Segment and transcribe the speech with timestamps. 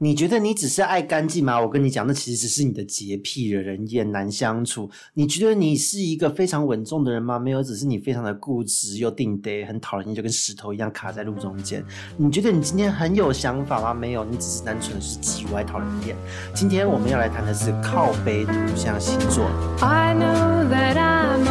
[0.00, 1.60] 你觉得你只是爱干净吗？
[1.60, 4.88] 我跟你讲，那其实只是你的洁癖，惹人厌，难相处。
[5.14, 7.36] 你觉得你是一个非常稳重的人吗？
[7.36, 11.84] 没有，只是你非常的固执又定得，很讨人厌，就跟石头一样卡在路中间。
[12.16, 13.92] 你觉得你今天很有想法吗？
[13.92, 16.14] 没有，你只是单纯的是叽歪讨人厌。
[16.54, 19.46] 今天我们要来谈的是靠背图像星座。
[19.80, 21.44] I know that I'm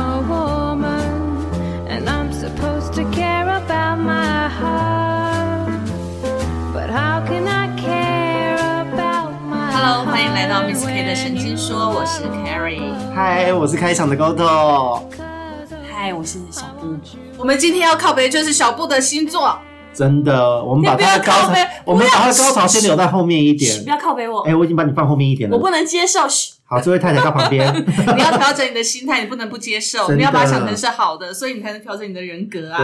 [10.38, 12.94] 来到 Miss K 的神经说，我是 Carrie。
[13.16, 15.02] 嗨，我是开场的 Goto。
[15.92, 16.96] 嗨，我是小布。
[17.40, 19.58] 我们今天要靠背就是小布的星座，
[19.96, 21.34] 真的，我们把他的高
[21.84, 23.90] 我们把他的高潮先留在后面一点不。
[23.90, 25.58] 要靠背我，哎，我已经把你放后面一点了。
[25.58, 26.28] 我不能接受。
[26.66, 27.74] 好，这位太太到旁边。
[28.16, 32.78] 你要调整你的心态，你不能不接受， 你要把它想成是好的，所以你才能调整你的人格啊。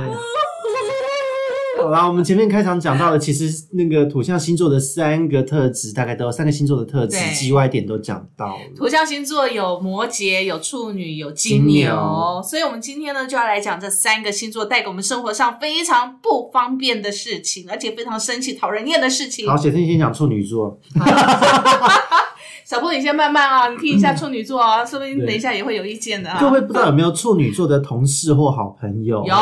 [1.83, 8.61] 对好啦，我们前面开场讲到的，其实那个土象星座的三个特质，大概都有三个星座的特质对，G Y 点都讲到了。
[8.75, 19.47] 土象星座有摩羯、有处女、有金金牛，牛所以我们今天呢就要来讲这三个星座带给我们生活上非常不方便的事情，而且非常生气、讨人厌的事情。
[19.47, 20.79] 好，先先讲处女座，
[22.65, 26.39] 小布，你先慢慢啊，你听一下处女座啊，说不定对等一下也会有意见的啊。
[26.39, 29.23] 各位不知道有没有处女座的同事或好朋友？
[29.25, 29.35] 有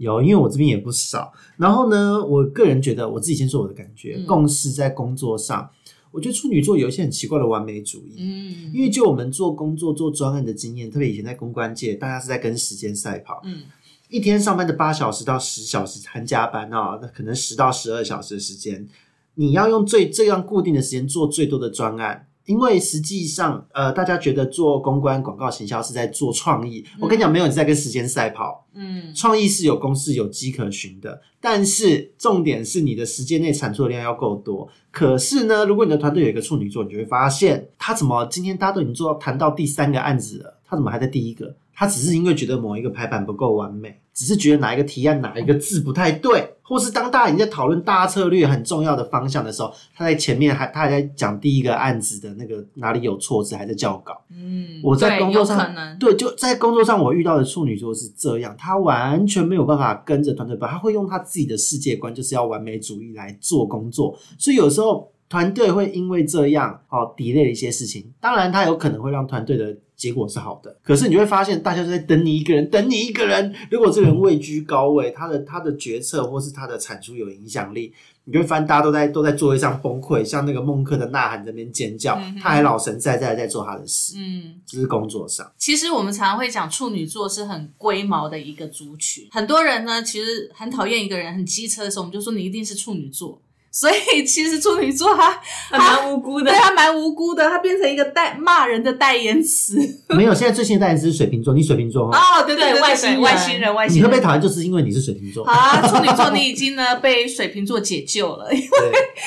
[0.00, 1.30] 有，因为我这边也不少。
[1.58, 5.70] 然后呢，我个人觉得，我自己先说我的感觉，嗯共事在工作上，
[6.10, 8.14] 我觉得处女座有一些很奇怪的完美主义。
[8.18, 13.42] 嗯因为就我们做工作、做专案的经验，特别以前在公关界，大家是在跟时间赛跑。
[13.44, 13.62] 嗯
[14.08, 18.88] 一天上班的八小时到十小时含加班啊，那可能十到十二小时的时间，
[19.34, 22.26] 你要用最这样固定的时间做最多的专案。
[22.50, 26.84] 因为实际上，呃，大家觉得做公关、广告、行销是在做创意。
[26.98, 28.66] 我跟你讲，没有你在跟时间赛跑。
[28.74, 34.68] 嗯创意是有公式、有迹可循的，但是重点是你的时间内产出的量要够多。
[34.90, 41.54] 可是呢，如果你的团队有一个处女座，你就会发现他怎么今天大家都已经做到谈到第三个案子了，他怎么还在第一个？
[41.72, 54.22] 他只是因为觉得某一个排版不够完美，只是觉得哪一个提案哪一个字不太对，或是当大家已经在讨论大策略很重要的方向的时候，他在前面还他还在讲第一个案子的那个哪里有错字，还在校稿。
[54.30, 73.54] 嗯，我在工作上对，就在工作上我遇到的处女座是这样，他完全没有办法跟着团队跑，他会用他自己的世界观，就是要完美主义来做工作，所以有时候团队会因为这样哦 delay 了一些事情，当然他有可能会让团队的结果是好的，可是你就会发现大家都在等你一个人，等你一个人。
[73.70, 77.92] 如果这个人位居高位，他的他的决策或是他的产出有影响力，
[78.24, 84.60] 你就会发现大家都在都在座位上崩溃，像那个孟克的呐喊这边尖叫，嗯他还老神在在在做他的事，嗯。
[84.66, 85.48] 这是工作上。
[85.56, 93.40] 其实我们常常会讲处女座是很龟毛的一个族群，很多人呢其实很讨厌一个人很机车的时候，我们就说你一定是处女座。
[93.70, 96.58] 所以其实处女座他还蛮无辜的对。
[96.58, 99.78] 他蛮无辜的，他变成一个代骂人的代言词。
[100.08, 104.04] 没有，现在最新的代言词是水瓶座，你水瓶座哈，哦，对对对，外星外星人，外星人。
[104.04, 105.52] 你会被讨厌，就是因为你是水瓶座好。
[105.52, 108.52] 啊，处女座，你已经呢被水瓶座解救了。
[108.52, 108.68] 因为，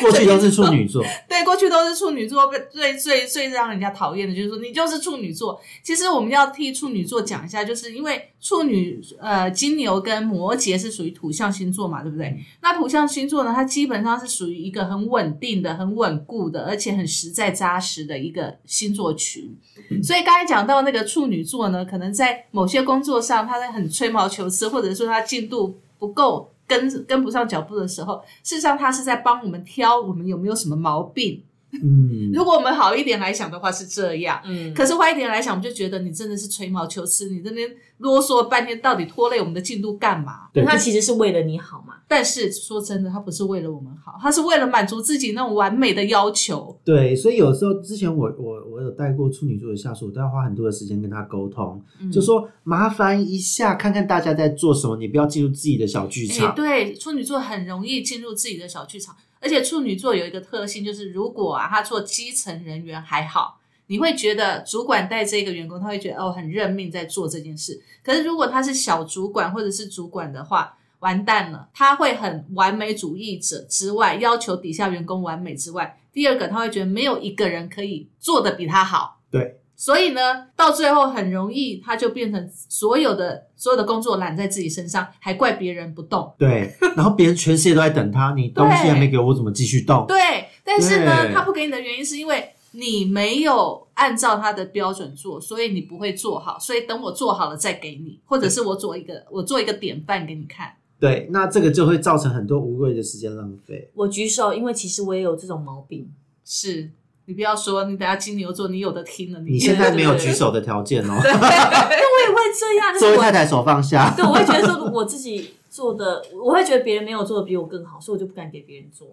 [0.01, 5.59] 过去都是处女座，对，过去都是处女座，被最最最让人家讨厌的就是说你就是处女座。
[5.81, 12.37] 其实我们要替处女座讲一下，就是因为处女呃金牛跟摩羯是属于土象星座嘛，对不对？
[12.61, 19.55] 那土象星座呢，它基本上是属于一个很稳定的、很稳固的，而且很实在扎实的一个星座群。
[20.03, 26.49] 所以刚才讲到那个处女座呢，可能在某些工作上，他在很吹毛求疵，或者说他进度不够。
[26.65, 31.43] 跟跟不上脚步的时候，事实上他是在帮我们挑我们有没有什么毛病。
[31.73, 37.69] 嗯，如果我们好一点来想的话是这样，嗯，可是坏一点来想，我们就觉得你真的是吹毛求疵，你这边
[38.03, 40.49] 啰嗦半天，到底拖累我们的进度干嘛？
[40.53, 41.95] 对他其实是为了你好嘛。
[42.05, 46.77] 但是说真的，他不是为了我们好，他是为了满足自己那种完美的要求。
[46.83, 56.53] 对，所以有时候之前我我我有带过处女座的下属，我都要花很多的时间跟他沟通，嗯就说麻烦一下，看看大家在做什么，你不要进入自己的小剧哎、场。
[56.53, 67.81] 对，处女座很容易进入自己的小剧场，而且处女座有一个特性，就是如果啊他做基层人员还好，你会觉得主管带这个员工，他会觉得哦很认命在做这件事。
[68.03, 79.19] 可是如果他是小主管或者是主管的话，完蛋了，他会很完美主义者之外，要求底下员工完美之外，第二个他会觉得没有一个人可以做的比他好。
[79.29, 86.33] 对，所以呢，到最后很容易他就变成所有的所有的工作揽在自己身上，还怪别人不动。
[86.37, 90.05] 对，然后别人全世界都在等他，你东西还没给我，我怎么继续动？
[90.07, 96.59] 对，但是呢，他不给你的原因是因为你没有按照他的标准做，所以你不会做好。
[96.59, 100.75] 所以等我做好了再给你，或者是我做一个我做一个典范给你看。
[100.99, 103.89] 对，那这个就会造成很多无谓的时间浪费。
[103.93, 106.11] 我举手，因为其实我也有这种毛病。
[106.45, 106.91] 是
[107.25, 114.13] 你不要说你等下金牛座你有的听了，你现在没有举手的条件哦，因为我也会这样，就这是我位太太手放下。
[114.13, 119.07] 对，我会觉得说我自己做的，我会觉得别人没有做的比我更好，所以我就不敢给别人做。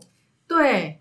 [0.48, 0.98] 对，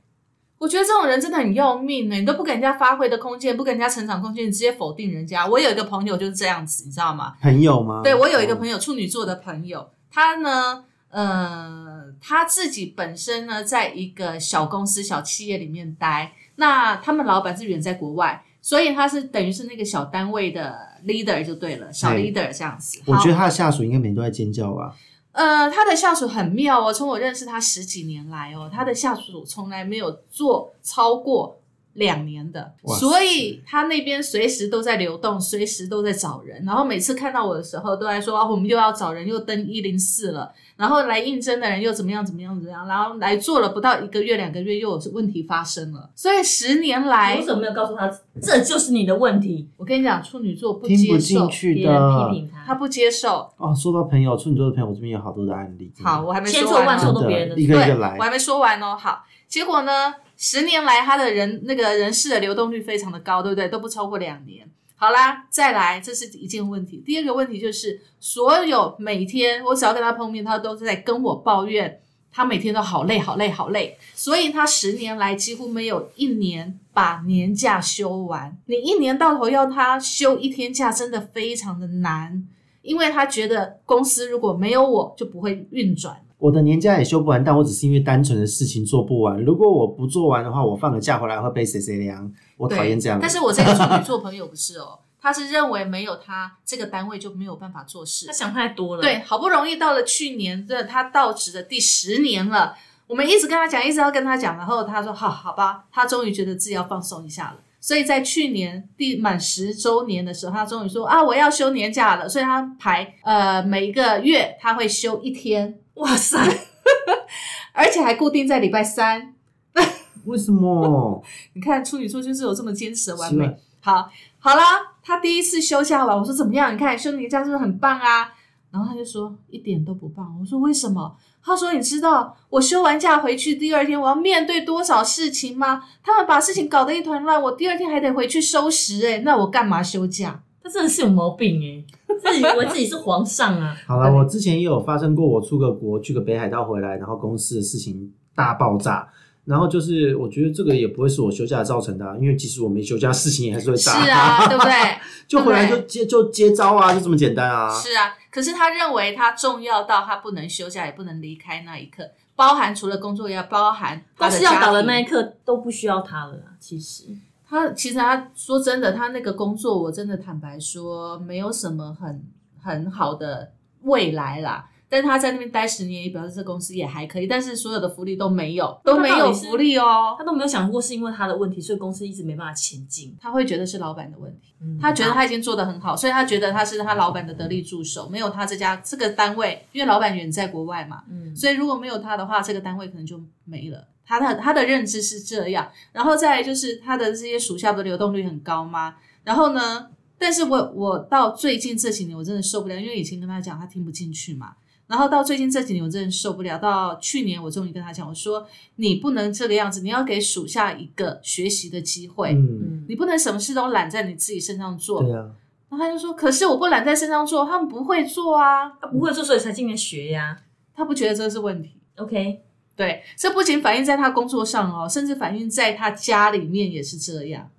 [0.60, 5.48] 我觉得这种人真的很要命呢，你都不给人家发挥的空间，不给人家成长空间，你直接否定人家。
[5.48, 7.34] 我有一个朋友就是这样子，你知道吗？
[7.42, 8.02] 朋友吗？
[8.04, 23.00] 对我有一个，朋友，处女座的朋友，他呢，呃，他自己本身呢，在一个小公司、小企业里面待，那他们老板是远在国外，所以他是等于是那个小单位的 leader 就对了，小 leader 这样子。
[23.06, 24.94] 我觉得他的下属应该每天都在尖叫吧。
[25.32, 31.59] 呃，他的下属很妙哦，从我认识他十几年来哦，他的下属从来没有做超过
[32.00, 36.64] 两年的，所以他那边随时都在流动，随时都在找人。
[36.66, 46.10] 然后每次看到我的时候，都在说啊，我们又要找人，又登一零四了，然后来应征的人又怎么样怎么样怎么样，然后来做了不到一个月两个月，又有问题发生了。
[46.16, 48.10] 所以十年来为，什么没有告诉他
[48.42, 49.68] 这就是你的问题？
[49.78, 52.40] 我跟你讲，处女座不接受别人批。
[52.40, 53.50] 评他，他不接受。
[53.58, 55.92] 哦，说到朋友，处女座的朋友，我这边有好多的案例。
[56.02, 58.24] 好，我还没千错万说完千错万错都别人的一个对，一个来我。
[58.24, 58.96] 还没说完哦。
[58.98, 63.68] 好，结果呢，十年来他的人那个人事的流动率非常的高，对不对？
[63.68, 64.66] 都不超过两年。
[64.96, 67.04] 好啦，再来，这是一件问题。
[67.06, 72.00] 第二个问题就是，所有每天我只要跟他碰面，他都在跟我抱怨，
[72.32, 73.98] 他每天都好累，好累，好累。
[74.14, 78.58] 所以他十年来几乎没有一年把年假休完。
[78.68, 82.48] 你一年到头要他休一天假，真的非常的难，
[82.82, 86.22] 因为他觉得公司如果没有我就不会运转。
[86.40, 89.40] 我的年假也休不完，但我只是因为单纯的事情做不完。
[89.44, 92.32] 如果我不做完的话，我放个假回来会被谁谁凉。
[92.56, 93.20] 我讨厌这样。
[93.22, 98.32] 但是我这个处女座朋友不是哦， 他是认为没有他这个单位就没有办法做事他。
[98.34, 99.02] 想太多了。
[99.02, 102.74] 对，好不容易到了去年的他到职的第十年了，
[103.08, 107.58] 我们一直跟他讲，一直要跟他讲，然后他说好好吧，他终于觉得自己要放松一下了。
[107.82, 112.28] 所以在去年第满十周年的时候，他终于说啊，我要休年假了。
[112.28, 116.38] 所以他排呃每一个月他会休一天，哇塞，
[117.74, 119.34] 而且还固定在礼拜三。
[120.26, 121.24] 为什么？
[121.54, 123.58] 你看处女座就是有这么坚持的完美。
[123.82, 124.10] 好，
[124.40, 124.64] 好啦，
[125.02, 126.74] 他第一次休假完，我说怎么样？
[126.74, 128.34] 你看休年假是不是很棒啊？
[128.72, 130.38] 然后他就说一点都不棒。
[130.40, 131.16] 我说为什么？
[131.42, 135.84] 他说你知道我休完假回去第二天我要面对多少事情吗？
[136.04, 139.20] 他们把事情搞得一团乱，我第二天还得回去收拾、欸。
[139.20, 140.44] 那我干嘛休假？
[140.62, 141.84] 他真的是有毛病哎，
[142.22, 143.76] 自己以为自己是皇上啊。
[143.88, 149.08] 好了，我之前也有发生过，我出个国去个北海道回来，然后公司的事情大爆炸。
[149.46, 153.90] 然后就是，我觉得这个也不会是我休假造成的、啊，因为即使我没休假，事情也还是会是。
[153.90, 154.72] 啊，对不对？
[155.28, 157.68] 就回来就接就接招啊，就这么简单啊。
[157.74, 162.04] 是啊，可是他认为他重要到他不能休假，也不能离开那一刻，
[162.36, 167.06] 包含除了工作，也要包含他公司要倒的那一刻都不需要他了啦，其实。
[167.50, 172.24] 他其实他说真的，他那个工作，我真的坦白说，没有什么很
[172.62, 173.52] 很好的
[173.82, 174.70] 未来啦。
[174.92, 180.16] 但是他在那边待十年，也表示这公司也还可以，但是所有的福利都没有，都没有福利哦。
[180.18, 183.16] 他都没有想过是因为他的问题，所以公司一直没办法前进。
[183.22, 193.86] 他会觉得是老板的问题，嗯他觉得他已经做得很好，所以他觉得他是他老板的得力助手，没有他这家这个单位，因为老板远在国外嘛，嗯，所以如果没有他的话，这个单位可能就没了。
[194.10, 198.96] 他的他的认知是这样，然后再来就是他的这些属下的流动率很高吗？
[199.24, 204.54] 然后呢，但是我我到最近这几年我真的受不了，因为以前跟他讲他听不进去嘛，
[204.88, 215.04] 然后到最近这几年我真的受不了，到去年我终于跟他讲，我说你不能这个样子，你要给属下一个学习的机会，嗯，嗯，你不能什么事都揽在你自己身上做。
[215.04, 215.30] 对啊，
[215.70, 220.36] 然后他就说，可是我不揽在身上做，他们不会做啊，他不会做，所以才进来学呀。
[220.74, 221.78] 他不觉得这是问题。
[221.98, 222.42] OK，
[222.80, 227.50] 对，这不仅反映在他工作上哦，甚至反映在他家里面也是这样。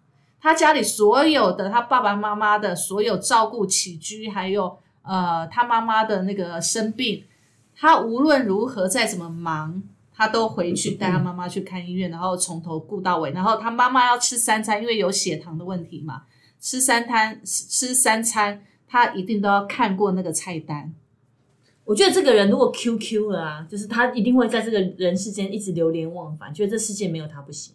[0.40, 7.22] 他家里所有的他爸爸妈妈的所有照顾起居，还有呃他妈妈的那个生病，
[7.76, 9.82] 他无论如何再怎么忙，
[10.14, 13.32] 他都回去带他妈妈去看医院，然后从头顾到尾。
[13.32, 16.22] 然后他妈妈要吃三餐，因为有血糖的问题嘛，
[16.58, 20.94] 吃三餐吃三餐，他一定都要看过那个菜单。
[21.90, 27.74] 我觉得这个人如果 QQ 了啊，就是他一定会在这个人世间一直流连忘返，觉得这世界没有他不行。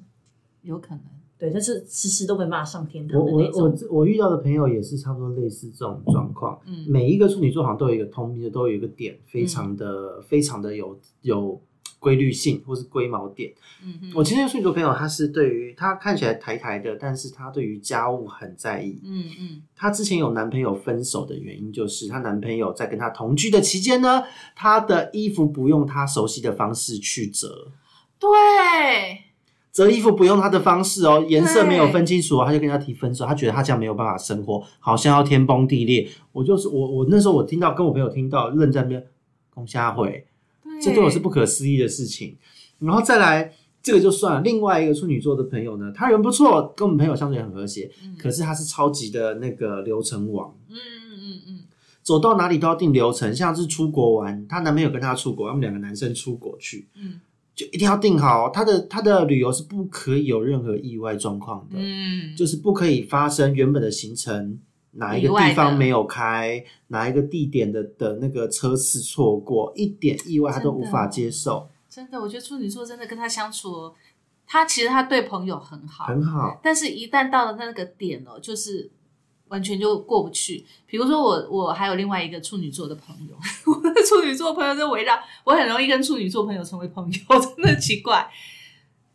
[0.61, 1.01] 有可能，
[1.37, 3.63] 对，但是时时都没办法上天堂我我那种。
[3.89, 6.57] 我我遇到的朋友也是差不多类似这种状况。
[6.65, 11.61] 嗯每一个处女座好像都有一个通病，都有一个点，非常的、非常的有有
[12.05, 13.51] 规律性，或是龟毛点。
[13.83, 19.01] 嗯哼，我今天处女座朋友，他是对于他看起来台台的，但是他对于家务很在意。
[19.03, 19.61] 嗯嗯。
[19.75, 24.23] 她之前有男朋友分手的原因，就是她男朋友在跟她同居的期间呢，
[24.55, 27.71] 她的衣服不用她熟悉的方式去折。
[28.19, 28.29] 对，
[29.71, 36.07] 折衣服不用他的方式哦，颜色没有分清楚哦，他就跟他提分手，他觉得他这样没有办法生活，好像要天崩地裂。
[36.31, 39.05] 我就是我我那时候我听到跟我朋友听到愣在那边，
[39.49, 40.25] 龚家慧，
[40.81, 42.37] 这对我是不可思议的事情。
[42.79, 44.41] 然后再来，这个就算了。
[44.41, 51.59] 另外一个处女座的朋友呢，他人不错，跟我们朋友相处也很和谐，可是他是超级的那个流程王，嗯嗯嗯嗯，
[52.03, 53.33] 走到哪里都要定流程。
[53.33, 57.21] 像是出国玩，她男朋友跟她出国，他们两个男生出国去，嗯
[57.55, 64.59] 就一定要定好他的他的旅游是不可以有任何意外状况的，嗯，就是不可以发生原本的行程。
[64.95, 73.95] 哪一个地方没有开，哪一个地点的的那个车次错过，一点意外他都无法接受，真的，我觉得处女座真的跟他相处哦，
[74.45, 76.59] 他其实他对朋友很好，很好。
[76.63, 78.89] 但是一旦到了那个点哦，就是
[79.47, 80.65] 完全就过不去。
[80.85, 83.35] 比如说我，我还有另外一个处女座的朋友，
[83.65, 88.29] 我的处女座朋友就围绕我，很容易跟处女座朋友成为朋友， 真的奇怪。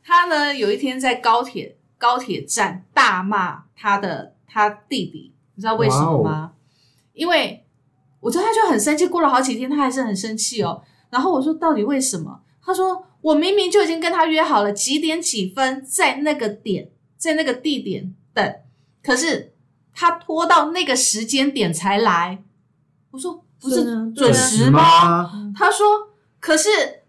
[0.03, 6.53] 他呢，有一天在高铁高铁站大骂他的他弟弟，你知道为什么吗？
[7.13, 7.67] 因为
[8.19, 10.83] 我知道他就很生气，过了好几天他还是很生气哦。
[11.11, 12.41] 然后我说到底为什么？
[12.65, 16.89] 他说我明明就已经跟他约好了几点几分在那个点
[17.19, 18.55] 在那个地点等，
[19.03, 19.53] 可是
[19.93, 22.43] 他拖到那个时间点才来。
[23.11, 24.71] 我说不是准时？
[24.71, 25.53] 吗？
[25.55, 25.87] 他说
[26.39, 27.00] 可是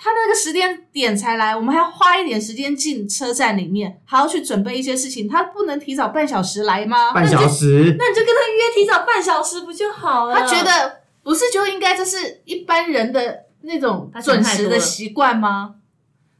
[0.00, 7.12] 他那个时间点才来，我们还要花一点时间进车站里面，还要去准备一些事情，他不能提早半小时来吗？
[7.12, 10.36] 半小时，那你就跟他约提早半小时不就好了？
[10.36, 15.74] 他觉得不是就应该这是一般人的那种准时的习惯吗？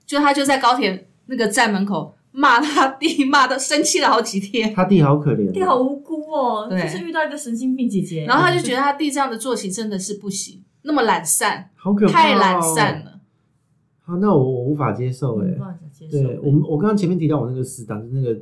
[0.07, 4.73] 就他就在高铁那个站门口骂他弟，骂的生气了好几天。
[4.73, 8.25] 他弟好可怜哦，弟好无辜哦，对就是遇到一个神经病姐姐。
[8.25, 13.05] 然后他就觉得他弟这样的作息真的是不行，那么懒散，好可怕、哦，太懒散。
[13.05, 13.18] 了。
[14.09, 18.41] 好，那我我无法接受哎、没办法接受对我们，我刚刚前面提到我那个死党，就是那个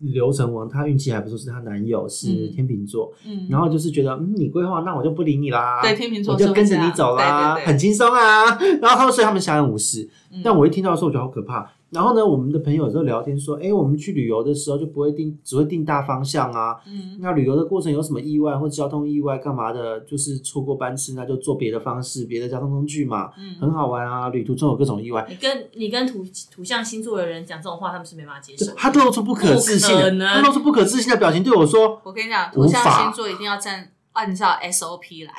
[0.00, 8.44] 刘成王，他运气还不错，是她男友是嗯天秤座，嗯，然后就是觉得，嗯，你规划，那我就不理你啦，对天秤座我就跟着你走啦，对对对很轻松啊。
[8.82, 11.72] 然后他们所以他们相安无事，嗯但我一听到的时候，我觉得好可怕。
[11.90, 16.76] 然后呢，我们的朋友有时候聊天说，哎，我们去旅游的时候就不会定，只会定大方向啊。
[16.86, 24.28] 嗯那旅游的过程有什么意外或交通意外干嘛的，就是错过班次，那就坐别的方式，别的交通工具嘛，嗯，很好玩啊。
[24.28, 28.72] 旅途中有各种意外，你跟你跟土土象星座的人讲这种话，他们是没办法接受。
[28.76, 35.32] 他露出不可置信他露出不可置信的表情对我说我跟你讲，无土象星座一定要站按照 SOP 来。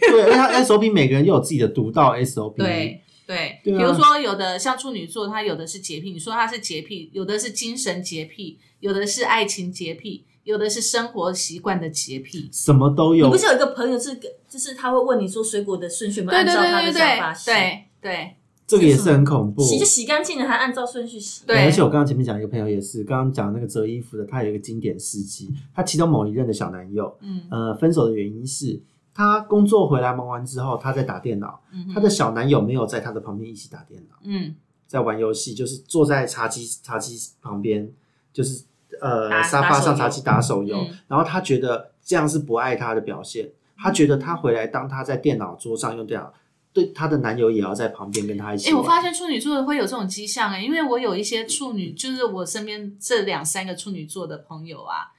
[0.00, 12.48] 对，而且他 SOP 每个人又有自己的独到 SOP，对对，对啊比如说有的像处女座，他有的是洁癖，你说他是洁癖，有的是精神洁癖，有的是爱情洁癖，有的是生活习惯的洁癖。
[12.52, 13.36] 什么都有你不。
[13.36, 17.50] 是有一个朋友是跟，就是他会问你说水果的顺序有没有对对按照他对对的想法洗？
[17.50, 19.62] 对对对这个也是很恐怖。
[19.62, 21.44] 洗就洗干净了，还按照顺序洗。
[21.46, 28.80] 对而且我刚刚前面讲一个朋友也是，刚刚讲那个折衣服的，他有一个经典事迹，他其中某一任的小男友，嗯呃，分手的原因是
[29.16, 31.94] 他工作回来忙完之后，她在打电脑，嗯哼。
[31.94, 34.54] 他的小男友没有在她的旁边一起打电脑，嗯。
[34.86, 37.90] 在玩游戏，就是坐在茶几茶几旁边，
[38.30, 38.64] 就是
[39.00, 40.98] 呃沙发上茶几打手游，嗯。
[41.08, 46.32] 然后她觉得这样是不爱她的表现，他觉得她回来当她在电脑桌上用电脑，
[46.74, 48.82] 对她的男友也要在旁边跟她一起哎、玩。
[48.82, 55.10] 我发现处女座会有这种迹象哎、因为我有一些处女，就是我身边这两三个处女座的朋友啊，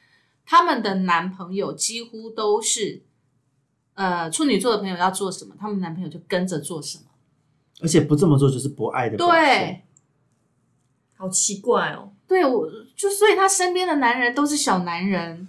[0.45, 3.01] 他们的男朋友几乎都是，
[3.97, 7.05] 呃，处女座的朋友要做什么，他们男朋友就跟着做什么。
[7.81, 9.35] 而且不这么做就是不爱的表现。
[9.35, 9.81] 对，
[11.15, 15.47] 好奇怪哦，对，我就所以他身边的男人都是小男人。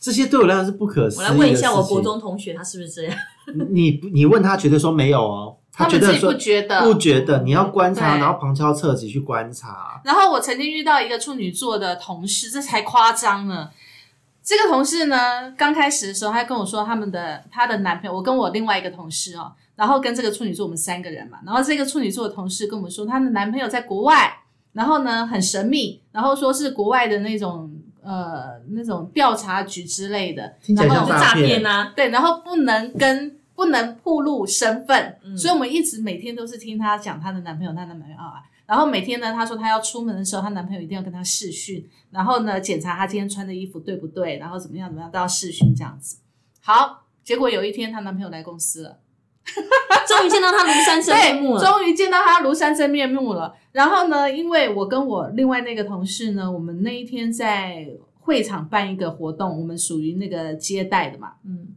[0.00, 3.16] 这些对我来讲是不可思议的我来问一下我事情国中同学，他是不是这样？
[3.70, 5.56] 你你问他，绝对说没有哦，
[5.88, 10.00] 觉得说他们自己不觉得不觉得，你要观察，对然后旁敲侧击去观察。
[10.04, 13.70] 然后我曾经遇到一个处女座的同事，这才夸张呢。
[14.44, 24.30] 这个同事呢，刚开始的时候，他跟我说他们的她的男朋友，我跟我另外一个同事哦，然后跟这个处女座我们三个人嘛，然后这个处女座的同事跟我们说，她的男朋友在国外，
[24.74, 38.42] 然后呢很神秘，然后说是国外的那种呃那种调查局之类的，然后就诈骗骗呐，对，然后不能跟不能暴露身份，嗯所以我们一直每天都是听她讲她的男朋友，她的男朋友啊。
[38.66, 46.18] 然后每天呢，她说她要出门的时候，她男朋友一定要跟她视讯，然后呢检查她今天穿的衣服对不对，然后怎么样怎么样都要视讯这样子。
[46.60, 49.00] 好，结果有一天她男朋友来公司了，
[50.08, 51.64] 终于见到他庐山 真面目，了。
[51.64, 53.54] 终于见到她庐山真面目了。
[53.72, 57.86] 然后呢，因为我跟我另外那个同事呢，我们那一天在
[58.20, 61.68] 会场办一个活动，我们属于那个接待的嘛，嗯，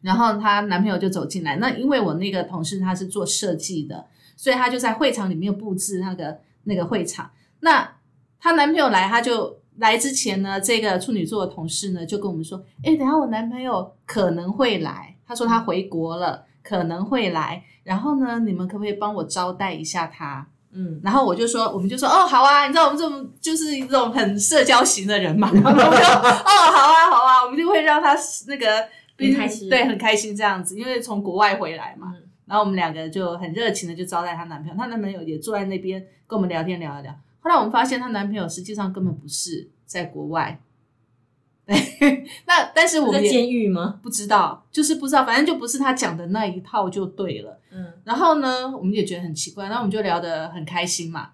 [0.00, 7.28] 然后她男朋友就走进来，那因为我那个同事他是做设计的，所以她就在会场里面布置那个那个会场。
[7.60, 7.96] 那
[8.38, 20.46] 她男朋友来，她就来之前呢，这个处女座的同事呢就跟我们说，哎，等下我男朋友可能会来，他说他回国了，可能会来，然后呢，你们可不可以帮我招待一下他？
[20.72, 26.30] 嗯，然后我就说，我们就说，哦，好啊，你知道我们这种就是一种很社交型的人嘛， 然后我们就，哦，
[26.72, 28.16] 好啊，好啊，我们就会让他
[28.46, 28.86] 那个
[29.18, 32.12] 很开心对，很开心这样子，因为从国外回来嘛。
[32.14, 37.12] 嗯然后我们两个就很热情的就招待她男朋友，她男朋友也坐在那边跟我们聊天聊一聊。
[37.40, 40.60] 后来我们发现她男朋友实际上根本不是在国外，
[41.66, 43.98] 对，那但是我在们在监狱吗？
[44.02, 47.60] 不知道，就是不知道，反正就不是他讲的那一套就对了。
[47.70, 51.30] 嗯，然后呢，我们也觉得很奇怪，然后我们就聊得很开心嘛。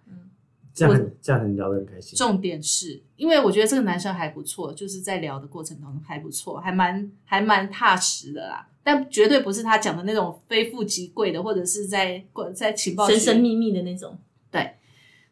[0.74, 2.16] 这样很这样很聊得很开心。
[2.16, 8.66] 重点是因为我觉得这个男生还不错，就是在聊的过程当中还不错，还蛮还蛮踏实的啦。
[8.82, 12.24] 但绝对不是他讲的那种非富即贵的，或者是在
[12.54, 14.18] 在情报神神秘秘的那种。
[14.50, 14.72] 对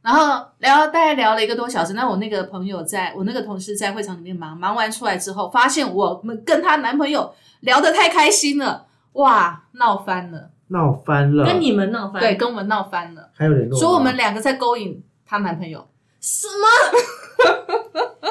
[0.03, 12.19] 然后聊大概聊了一个多小时，那我那个朋友在我那个同事在会场里面忙，忙完出来之后，发现我们跟她男朋友聊得太开心了，哇，闹翻了，闹翻了，跟你们闹翻？
[12.19, 15.87] 对，跟我们闹翻了，还有联络吗，说我们两个在勾引她男朋友，
[16.21, 16.67] 什么？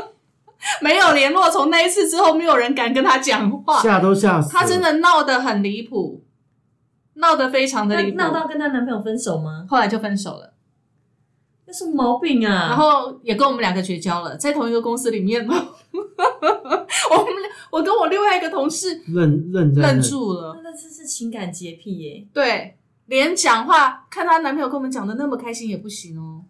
[0.81, 4.51] 没有联络，从那一次之后，没有人敢跟她讲话，吓都吓死。
[4.51, 6.21] 她真的闹得很离谱，
[7.13, 9.65] 闹得非常的那离谱，闹到跟她男朋友分手吗？
[9.69, 10.53] 后来就分手了。
[11.65, 12.67] 有什么毛病啊？
[12.67, 15.53] 然后也跟我们两个绝交了，在同一个公司里面呢。
[15.91, 26.43] 我们俩我跟我另外一个同事愣愣愣住了那，那这是情感洁癖耶，对，连讲话看她男朋友跟我们讲的那么开心也不行哦。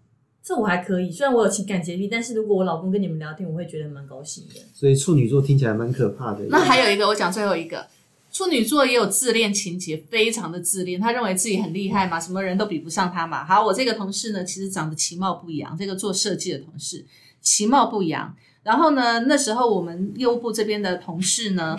[0.49, 1.11] 这我还可以。
[1.11, 4.55] 虽然我有情感洁癖，但是如果我老公跟你们聊天，我会觉得蛮高兴的。
[4.73, 6.43] 所以处女座听起来蛮可怕的。
[6.49, 7.85] 那还有一个，我讲最后一个，
[8.31, 13.45] 处女座也有自恋情节，非常的自恋，他认为自己很厉害嘛，什么人都比不上他嘛。
[13.45, 17.05] 好，我这个同事呢，其实长得其貌不扬，这个做设计的同事
[17.41, 18.35] 其貌不扬。
[18.63, 21.77] 然后呢，那时候我们业务部这边的同事呢，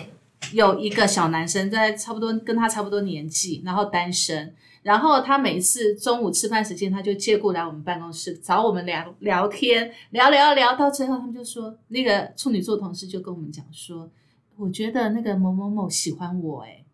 [0.53, 4.53] 有一个小男生，在差不多跟他差不多年纪，然后单身。
[4.83, 14.09] 然后他每次中午吃饭时间，他就借故来我们办公室找我们聊聊天，聊聊聊到最后，他们就说那个处女座同事就跟我们讲说，
[14.57, 16.85] 我觉得那个某某某喜欢我、欸，哎，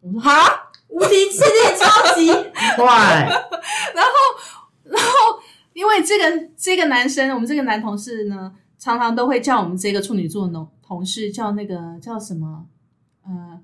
[0.00, 2.32] 我说哈，无敌自恋超级，
[2.82, 3.28] 坏，
[5.74, 12.66] 因为这个这个男生，我们这个男同事呢，常常都会叫我们这个处女座的同事叫那个叫什么，
[13.24, 13.60] 呃，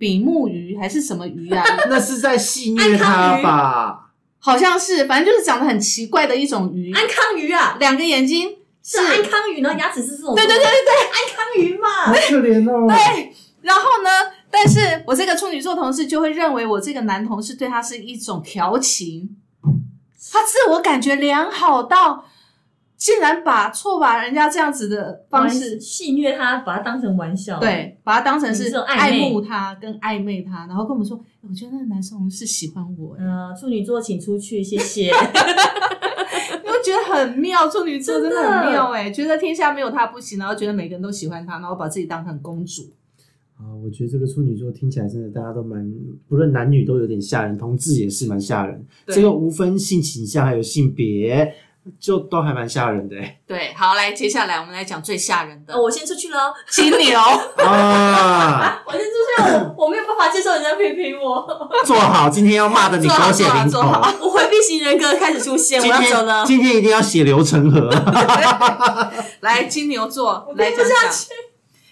[0.00, 1.62] 比目鱼还是什么鱼啊？
[1.90, 4.10] 那是在戏虐他吧？
[4.38, 8.48] 好像是，反正就是长得很奇怪的一种鱼，安康鱼啊，两个眼睛
[8.82, 10.94] 是安康鱼，然后牙齿是这种，对对对对对。
[11.04, 12.88] 安康鱼嘛，好可怜哦。
[12.88, 14.10] 对，然后呢？
[14.50, 19.36] 但是我这个处女座同事就会认为我这个男同事对他是一种调情，
[20.32, 22.24] 他自我感觉良好到
[23.00, 35.06] 竟然把错把人家这样子的方式，戏虐他，把他当成玩笑，，对，把他当成是这种爱慕他跟暧昧他，然后跟我们说，我觉得那个男生是喜欢我，嗯、处女座请出去，谢谢。
[36.62, 42.82] 因为觉得很妙，处女座真的很妙哎，觉得天下没有他不行，然后觉得每个人都喜欢他，然后把自己当成公主。
[43.56, 45.90] 啊，我觉得这个处女座听起来真的大家都蛮，
[46.28, 48.86] 不论男女都有点吓人，同志也是蛮吓人。
[49.06, 51.54] 对这个无分性倾向还有性别，
[51.98, 57.18] 就都还蛮吓人的欸对，好，来，接下来我们来讲最吓人的哦，我先出去了，金牛。
[57.64, 58.82] 啊！
[58.86, 61.46] 我先出去了，我我没有办法接受人家批评我，
[61.84, 63.70] 坐好，今天要骂的你做好狗血淋头。
[63.70, 66.58] 做好我回避型人格开始出现，我今要走了天。
[66.58, 67.90] 今天一定要血流成河。
[69.40, 70.86] 来，金牛座我来讲讲。
[70.86, 71.28] 听不下去。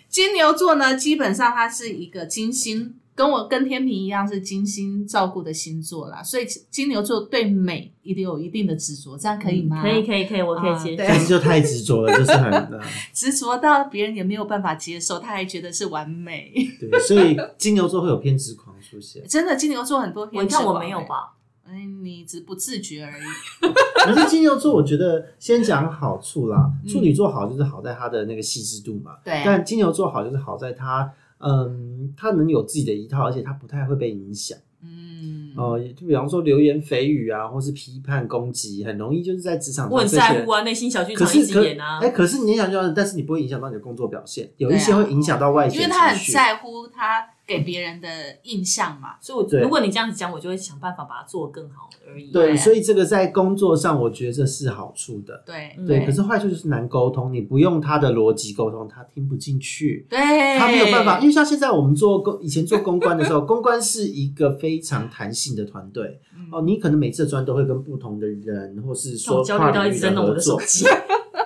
[0.09, 9.83] 金牛座呢，基本上它是一个金星，跟我跟天平一样是精心照顾的星座啦，所以金牛座对美一定有一定的执着，这样可以吗？
[9.83, 10.97] 可以，可以，可以，我可以接受。
[10.99, 12.81] 但是就太执着了，就是很呃
[13.13, 16.53] 执着到别人也没有办法接受，他还觉得是完美。
[16.79, 19.27] 对，所以金牛座会有偏执狂出现。
[19.27, 20.87] 真的，金牛座很多我偏执看我狂欸？
[20.87, 21.35] 没有吧？
[21.65, 23.23] 哎，你只不自觉而已。
[24.07, 26.71] 可是金牛座，我觉得先讲好处啦。
[26.85, 34.59] 嗯处女座好就是好在它的那个细致度嘛，对但金牛座好就是好在它，嗯，他能有自己的一套，而且他不太会被影响。
[34.81, 42.11] 嗯，哦、就比方说流言蜚语啊，或是批判攻击，很容易就是在职场上我很在乎啊，内心小剧场一可是可直演啊哎、。
[42.11, 45.83] 可是你想就但是你不会影响到你的工作表现，有一些会影响到外界、啊。
[45.83, 46.33] 因为他很绪。
[46.33, 48.09] 在乎他给别人的
[48.45, 49.17] 印象嘛。
[49.21, 52.31] 所以我对如果你这样子讲，我就会想办法把它做得更好而已。
[52.31, 55.43] 对，所以这个在工作上，我觉得这是好处的。
[55.47, 60.07] 对嗯对，可是坏处就是难沟通，你不用他的逻辑沟通，他听不进去。
[60.11, 60.19] 对，
[60.59, 70.89] 他没有办法，因为像现在我们做公以前做公关的时候， 公关是一个非常弹性的团队嗯哦，你可能每次的专都会跟不同的人，或是说我焦虑到一直在弄我的手合作。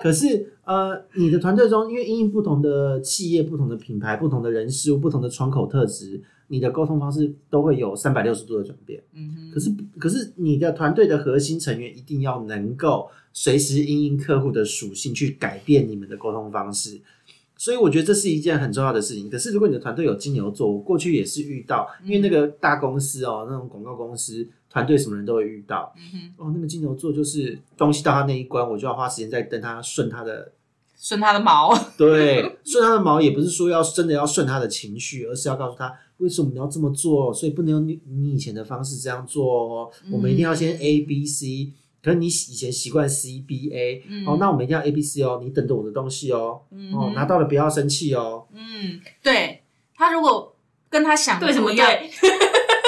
[0.03, 0.09] 机。
[0.09, 9.03] 可是呃，你的团队中，因为因应不同的企业、不同的品牌、不同的人事物、不同的窗口特质，你的沟通方式都会有三百六十度的转变。
[9.13, 17.01] 嗯哼，可是，可是你的团队的核心成员一定要能够随时因应客户的属性去改变你们的沟通方式。
[17.63, 19.31] 所以我觉得这是一件很重要的事情。
[19.31, 25.95] 可是如果你的团队有金牛座，我过去也是遇到，因为那个大公司哦，那种广告公司团队什么人都会遇到。
[25.97, 30.51] 嗯哼，哦，那个金牛座就是东西到他那一关，我就要花时间在等他顺他的
[30.97, 39.91] 顺他的毛，对，顺他的毛也不是说要真的要顺他的情绪，而是要告诉他为什么你要这么做，所以不能用你你以前的方式这样做哦。
[40.11, 41.71] 我们一定要先 A B C，
[42.03, 48.45] 可是你以前习惯 C B A，、嗯哦，那我们一定要 A B C 哦，你等着我的东西哦，嗯哦，拿到了不要生气哦。
[48.53, 49.63] 嗯，对
[49.97, 50.55] 他如果
[50.91, 52.11] 跟他想的对什么样，对？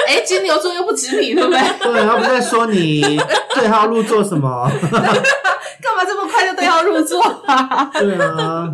[0.07, 1.59] 哎，金牛座又不止你，对不对？
[1.79, 3.01] 对，他不是在说你
[3.55, 4.69] 对号入座什么？
[5.81, 7.85] 干嘛这么快就对号入座啊？
[7.99, 8.71] 对啊，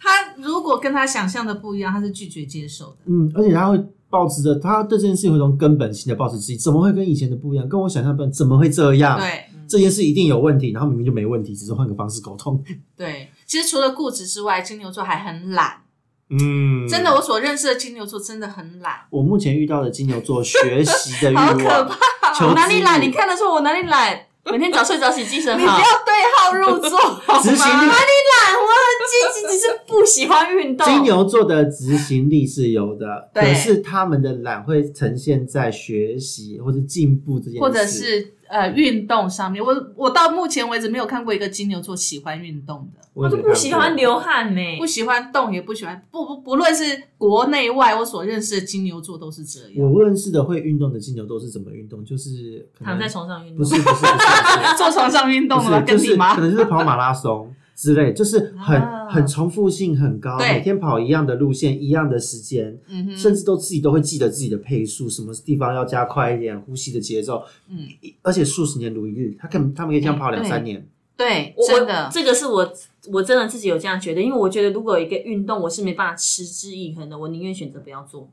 [0.00, 2.98] 他如果跟他想象的不一样，他是拒绝接受的。
[3.04, 7.68] 嗯，而且他会保持着，他对这件事情有一种根本性的保持质疑，怎么会跟以前的不一样？
[7.68, 12.60] 跟我想象不一样，怎么会这样？，对这件事一定有问题，然后明明就没问题，只是换个方式沟通。
[12.96, 15.82] 对，其实除了固执之外，金牛座还很懒。
[16.30, 22.46] 嗯，真的，我所认识的金牛座真的很懒，我目前遇到的金牛座学习的欲 好可望，怕！
[22.46, 23.02] 我哪里懒？
[23.02, 24.26] 你看得出我哪里懒？
[24.44, 25.58] 每天早睡早起，精神好。
[25.58, 27.86] 你不要对号入座，好 执行力你？
[27.86, 30.86] 懒，我很积极，只是不喜欢运动。
[30.86, 44.60] 金牛座的执行力是有的，可是他们的懒会呈现在学习或者进步这件事，或者是呃运动上面，我我到目前为止没有看过一个金牛座喜欢运动的，我都不喜欢流汗呢。
[44.78, 49.92] 不喜欢动也不喜欢不不不论是国内外，我所认识的金牛座都是这样。
[49.92, 52.04] 我认识的会运动的金牛座是怎么运动？
[52.04, 56.40] 就是可能躺在床上运动，不是不是不是不是 坐床上运动不了跟你吗可？
[56.40, 58.98] 能就是跑马拉松之类，就是很、啊。
[59.10, 67.88] 很重复性很高，每天跑一样的路线，一样的时间，嗯，甚至都自己都会记得自己的配速，什么地方要加快一点，呼吸的节奏，嗯，
[68.22, 70.86] 而且数十年如一日，他可能他们可以这样跑两三年。
[71.16, 72.72] 对，我真的，这个是我
[73.12, 78.30] 我真的自己有这样觉得，因为我觉得如果有一个运动我是没办法持之以恒的，我宁愿选择不要做。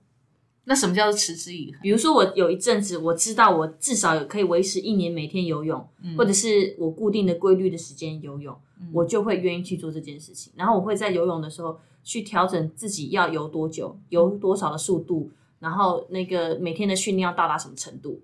[0.70, 1.82] 那什么叫做持之以恒？
[1.82, 8.54] 比如说我有一阵子我知道我至少有可以维持一年每天游泳，或者是我固定的规律的时间游泳，
[8.92, 10.52] 我就会愿意去做这件事情。
[10.58, 18.20] 然后我会在游泳的时候去调整自己要游多久，游多少的速度，然后那个每天的训练要到达什么程度。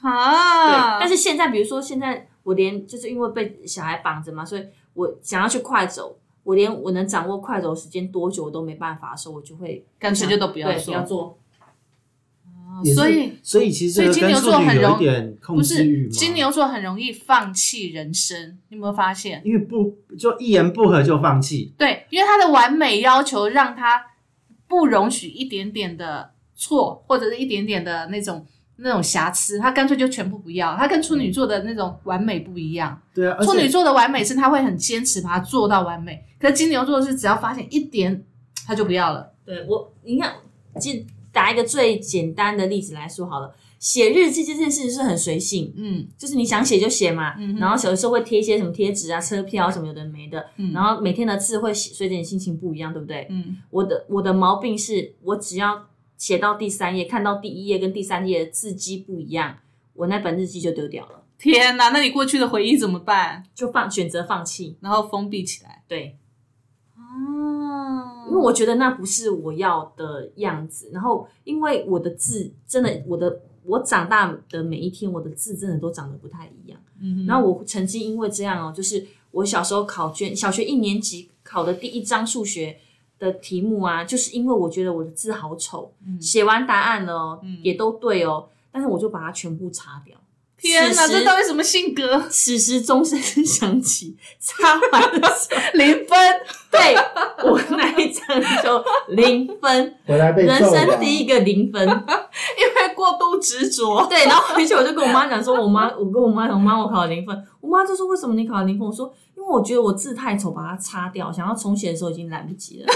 [0.00, 4.64] 对，啊，但是现在比如说现在我连就是因为被小孩绑着嘛，所以
[4.94, 11.38] 我想要去快走，我连我能掌握快走时间多久我都没办法的时候，我就会干脆就都不要对做
[12.84, 15.06] 所以所以其实所以金牛座很容易
[15.40, 16.12] 不制欲嘛。
[16.12, 19.40] 是金牛座很容易放弃人生，你有没有发现？
[19.44, 24.02] 因为不就一言不合就放弃，对，因为他的完美要求让他
[24.66, 30.74] 不容许一点点的错，或者是一点点的那种那种瑕疵，他干脆就全部不要。
[30.76, 38.24] 他跟处女座的那种完美不一样，对啊，处女座的完美是他会很坚持把它做到完美，可是金牛座是只要发现一点
[38.66, 39.30] 他就不要了。
[39.44, 40.34] 对我，你看，
[40.80, 40.90] 就
[41.32, 53.26] 打一个最简单的例子来说好了，写日记这件事情是很随性，嗯就是你想写就写嘛，嗯然后有的时候会贴一些什么贴纸啊、车票什么有的没的，嗯然后每天的字会写随着你心情不一样，对不对？
[53.30, 59.58] 嗯，我的我的毛病是我只要写到第三页，看到第一页跟第三页的字迹不一样，
[59.94, 63.44] 我那本日记就丢掉了，天哪，那你过去的回忆怎么办？
[63.54, 64.76] 就放选择放弃。
[64.80, 65.82] 然后封闭起来。
[65.88, 66.21] 对，哦
[68.32, 70.88] 因为我觉得那不是我要的样子。
[70.90, 76.80] 然后，因为我的字真的，我的我长大的每一天，我的字真的都长得不太一样。
[77.00, 82.78] 嗯然后我曾经因为这样哦，就是我小时候考卷，小学一年级考的第一章数学
[83.18, 90.16] 的题目啊，就是因为我觉得我的字好丑，写完答案了哦，也都对哦，但是我就把它全部擦掉。
[90.62, 92.22] 天哪，这到底什么性格？
[92.30, 96.18] 此时钟声响起，擦完的时候， 零分。
[96.70, 96.94] 对
[97.44, 101.82] 我那一张就零分， 回来被人生第一个零分。
[101.86, 104.06] 因为过度执着。
[104.08, 107.36] 对，然后回去我就跟我妈讲说，我妈，我跟我妈讲，妈，我考了零分。
[107.60, 108.86] 我妈就说，为什么你考了零分？
[108.86, 112.86] 我说，因为我觉得我字太丑，把它擦掉，想要重写的时候已经来不及了。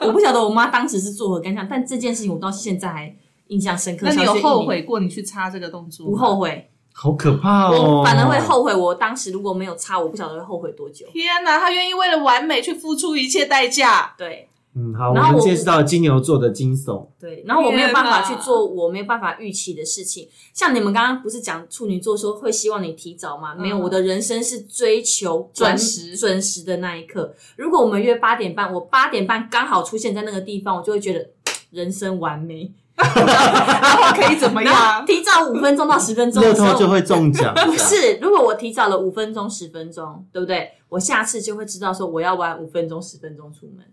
[0.00, 3.16] 我不晓得我妈当时是作何感想，但这件事情我到现在还
[3.46, 4.06] 印象深刻。
[4.08, 4.34] 那你有？
[4.34, 6.04] 后悔过你去擦这个动作？
[6.06, 7.98] 不后悔，好可怕哦！
[8.00, 8.38] 我反而会。
[8.38, 8.74] 后悔。
[8.74, 11.06] 我当时如果没有擦，我不晓得会后悔多久。
[11.12, 14.14] 天哪，他愿意为了完美去付出一切代价。
[14.18, 17.06] 对嗯，好，我然后我们见识到了金牛座的惊悚。
[17.20, 20.28] 对，然后我没有办法去做我没有办法预期的事情。
[20.52, 23.54] 像你们刚刚不是讲处女座说会希望你提早吗？
[23.54, 27.34] 没有，嗯我的人生是追求完准时准时的那一刻。
[27.56, 31.28] 如果我们约八点半，我八点半刚好出现在那个地方，我就会觉得
[31.70, 32.72] 人生完美。
[33.14, 35.04] 然后可以怎么样？
[35.06, 37.54] 提早五分钟到十分钟乐的时候，透就会中奖。
[37.66, 40.72] 不是，如果我提早了五分钟、十分钟，对不对？
[40.88, 43.84] 我下次就会知道说我要晚五分钟、十分钟出门。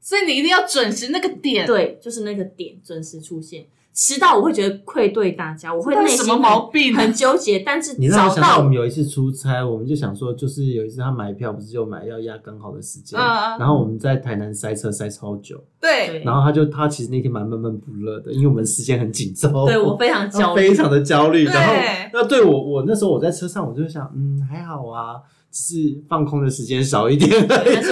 [0.00, 1.66] 所以你一定要准时那个点。
[1.66, 3.66] 对，就是那个点准时出现。
[3.94, 7.58] 迟到我会觉得愧对大家，我会内心这是什么毛病啊很很纠结。
[7.60, 21.44] 但是你让我找想到我们有一次出差，我们就想说，就是有一次他买票不是就买要压刚好的时间，然后我们在台南塞车塞超久，对对然后他就他其实那天蛮闷闷不乐的，因为我们时间很紧凑，对我非常 焦虑，非常的焦虑。
[21.44, 21.74] 然后
[22.14, 25.16] 那对我我那时候我在车上，我就想，嗯，还好啊，
[25.50, 27.30] 只是放空的时间少一点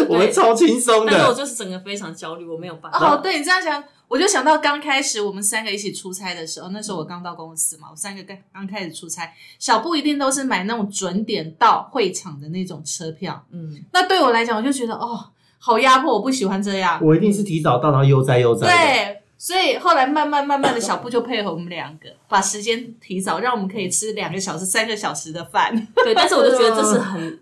[0.09, 1.35] 我们超轻松但是我的。
[1.35, 3.17] 就是整个非常焦虑，我没有办法。
[3.17, 13.47] 哦，对你这样讲，我就想到刚开始我们三个一起出差的时候，那时候我刚到公司嘛，我三个刚刚开始出差，小布一定都是买那种准点到会场的那种车票。
[13.53, 16.99] 嗯，那对我来讲，我就觉得哦，好压迫，我不喜欢这样。
[17.01, 18.67] 我一定是提早到，然后悠哉悠哉。
[18.67, 25.87] 对，所以后来慢慢慢慢的小布就配合我们两个，把时间提早，让我们可以吃两个小时、三个小时的饭。
[25.95, 27.41] 对，但是我就觉得这是 很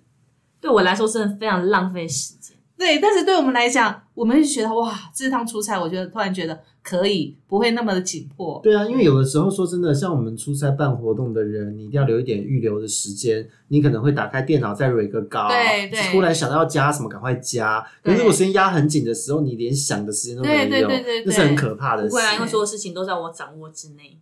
[0.61, 2.58] 对我来说真的非常浪费时间。
[2.79, 8.61] 对，但是对我们来讲，我们就觉得哇，这趟出差，我觉得突然觉得可以，不会那么的紧迫。
[8.63, 13.49] 对啊，因为有的时候说真的，像我们出差办活动的人，你一定要留一点预留的时间。
[13.67, 17.85] 你可能会打开电脑再蕊个稿，对对突然想到要加什么，赶快加。
[18.03, 22.09] 可是对如果时间压很紧的时候，你连想的时间都没有，对对对对对那是很可怕的事。
[22.09, 24.19] 不会啊，因为所有事情都在我掌握之内。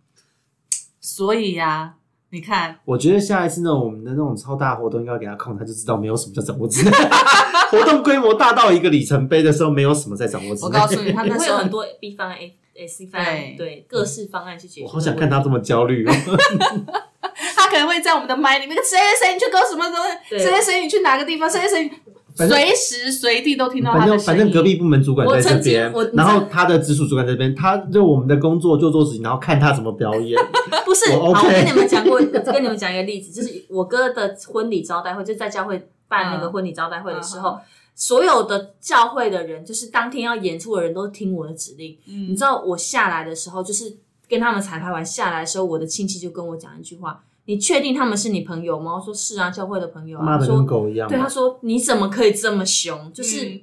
[0.99, 1.95] 所以呀、
[2.29, 6.91] 你看，我觉得下一次呢，我们的那种超大活动应该要给他控，他就知道没有什么叫掌握之内。
[7.71, 10.67] 活动规模大到一个里程碑的时候，没有什么在掌握之内。
[10.67, 14.85] 我告诉你，他你那时候会有很多 B 方案、A、A、C 方案，对对各式方案去解决。
[14.85, 16.11] 我好想看他这么焦虑哦。
[17.55, 19.95] 他可能会在我们的麦里面，谁谁谁你去搞什么东
[20.29, 21.91] 西，谁谁谁你去哪个地方，谁谁谁
[22.37, 24.17] 随时随地都听到他反的声音。
[24.17, 30.39] 正反正隔壁部门主管在这边然后他的直属主管在这边，他就我们的工作就做事情，然后看他怎么表演。
[30.85, 37.59] 不是，我好我跟你们讲过，跟你们讲一个例子，就是我哥的婚礼招待会，就在教会办那个婚礼招待会的时候，嗯
[37.99, 41.97] 所有的教会的人，就是当天要演出的人，都听我的指令。
[42.07, 43.91] 嗯你知道我下来的时候，就是
[44.29, 51.09] 跟他们彩排完下来的时候，我的亲戚就跟我讲一句话：“你确定他们是你朋友吗？”我说：“是啊，教会的朋友啊。”骂的他说跟狗一样。
[51.09, 53.11] 对，他说你怎么可以这么凶？
[53.11, 53.61] 就是、嗯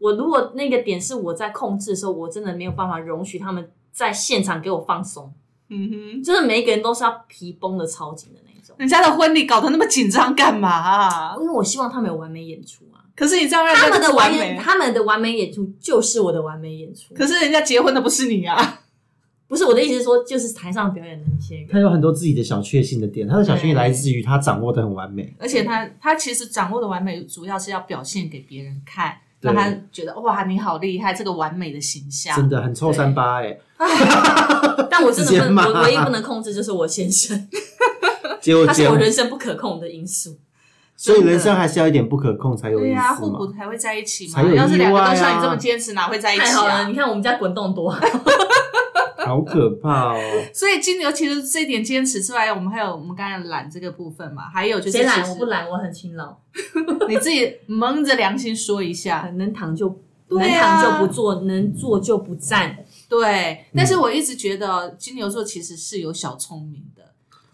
[0.00, 5.30] 我如果那个点是我在控制的时候，我真的没有办法容许他们在现场给我放松，
[5.68, 8.74] 嗯哼，就是每一个人都是要皮绷的超紧的那种。
[8.78, 17.12] 人家的婚礼搞得那么紧张干嘛啊、因为我希望他们有完美演出啊，可是你这样让他们的完美，他们的完美演出就是我的完美演出。
[17.12, 18.80] 可是人家结婚的不是你啊。
[19.50, 21.66] 不是我的意思是说，就是台上表演的那些人。
[21.68, 25.34] 他有很多自己的小确幸的点，他的小确幸来自于他掌握的很完美。
[25.40, 32.36] 而且他他其实掌握的完美，主要是要表现给别人看，让他觉得哇你好厉害，这个完美的形象。
[32.36, 33.58] 真的很臭三八哎，
[34.88, 37.48] 但我真的不能，我唯一不能控制就是我先生，
[38.40, 40.38] 结果，他是我人生不可控的因素。
[40.96, 43.50] 所以人生还是要一点不可控才有意对呀、互补。
[43.52, 44.42] 才会在一起嘛。
[44.52, 46.94] 要是两个都像你这么坚持，哪会在一起太好了，啊你？
[46.94, 47.98] 看我们家滚动多好。
[49.26, 50.20] 好可怕哦！
[50.54, 55.28] 所以金牛其实这一点坚持之外，我们还有我们刚才懒这个部分嘛，还有就是谁懒？
[55.28, 56.36] 我不懒，我很勤劳。
[57.08, 59.30] 你自己蒙着良心说一下。
[59.36, 62.84] 能躺就能躺就不坐，能坐就不站。
[63.08, 67.02] 对，但是我一直觉得金牛座其实是有小聪明的。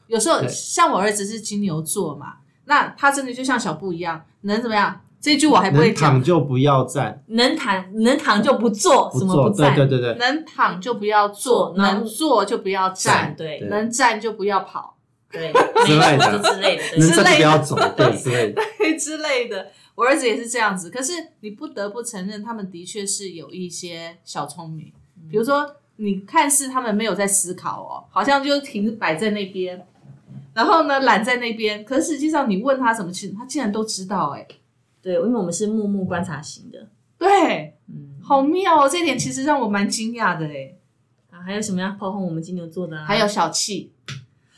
[0.06, 2.34] 有时候像我儿子是金牛座嘛，
[2.66, 5.00] 那他真的就像小布一样，能怎么样？
[5.20, 9.64] 这句我还不会能讲躺，就不要站，能躺能躺就不做，什么不做。
[9.64, 9.74] 站？
[9.74, 14.96] 对对对对，能躺就不要坐，坐能能坐就不要站，对对能站就不要跑。
[15.32, 15.52] 对，
[15.84, 16.82] 之类的之类的。
[16.98, 18.62] 能对站就不要走，对之类的。
[18.98, 19.66] 之类的。
[19.94, 24.92] 我儿子也是这样子，可是你不得不承认，他们的确是有一些小聪明。
[25.30, 29.86] 比如说，你看似他们没有在思考哦，好像就停摆在那边，
[30.54, 34.46] 然后呢懒在那边，可是实际上你问他什么，其实他竟然都知道、哎，
[35.06, 36.88] 对，因为我们是默默观察型的。
[37.16, 40.74] 对，嗯，好妙哦，这点其实让我蛮惊讶的哎。
[41.30, 43.04] 啊，还有什么要炮轰我们金牛座的、啊？
[43.04, 43.92] 还有小气，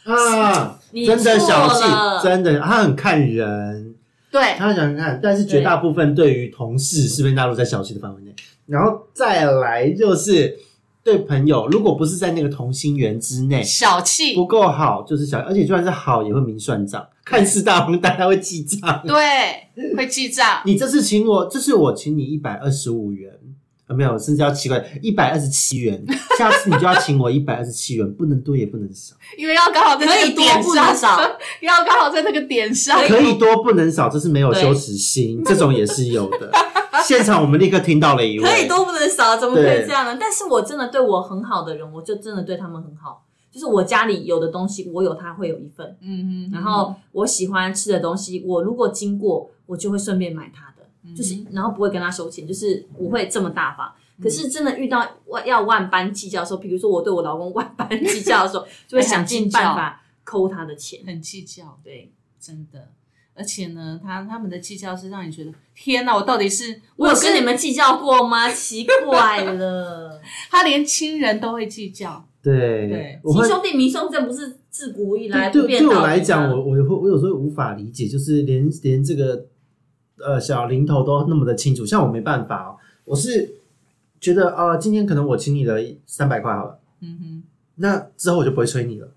[0.05, 1.85] 啊，真的小气，
[2.25, 3.95] 真的，他很看人。
[4.31, 8.35] 对对，他会想想看，但是绝大部分对于同事是被纳入在小气的范围内，
[8.67, 10.59] 然后再来就是
[11.09, 19.03] 对朋友，如果不是在那个同心圆之内，小气，不够好就是小，而且就算是好也会明算账，看似大方，大家会记账。
[19.07, 19.17] 对，
[19.97, 20.61] 会记账。
[20.67, 23.33] 你这次请我，这是我请你一百二十五元。
[23.87, 26.05] 啊，没有，甚至要奇怪，一百二十七元。
[26.37, 31.19] 下次你就要请我一百二十七元，不能多也不能少，因为要刚好在那个点上，少，
[31.63, 33.01] 要刚好在那个点上。
[33.09, 36.51] 可以多不能少，这是没有羞耻心，这种也是有的。
[37.09, 40.17] 现场我们立刻听到了一位，可以多不能少，怎么可以对这样呢？
[40.21, 43.25] 但是我真的对我很好的人，我就真的对他们很好。
[43.51, 45.97] 就是我家里有的东西，我有他会有一份。
[46.01, 53.91] 嗯嗯，然后我喜欢吃的东西，我如果经过，我就会顺便买他的，嗯就是然后不会跟他收钱，就是我会这么大方。
[54.23, 61.01] 可是真的遇到万要万般计较的时候，比如说我对我老公万般计较的时候，就会想尽办法抠他的钱。
[61.07, 62.89] 很计较，对，真的。
[63.39, 68.51] 而且呢，他他们的计较是让你觉得，天哪，我到底是我有跟你们计较过吗？
[68.51, 70.21] 奇怪了，
[70.51, 73.21] 他连亲人都会计较，对对。
[73.33, 79.47] 亲兄弟明兄，这不是自古以来对我来讲，我我会我有时候无法理解，就是连连这个
[80.19, 83.55] 呃小零头都那么的清楚，像我没办法哦，我是
[84.21, 87.43] 觉得呃今天可能我请你了三百块好了，嗯哼，
[87.77, 89.09] 那之后我就不会催你了。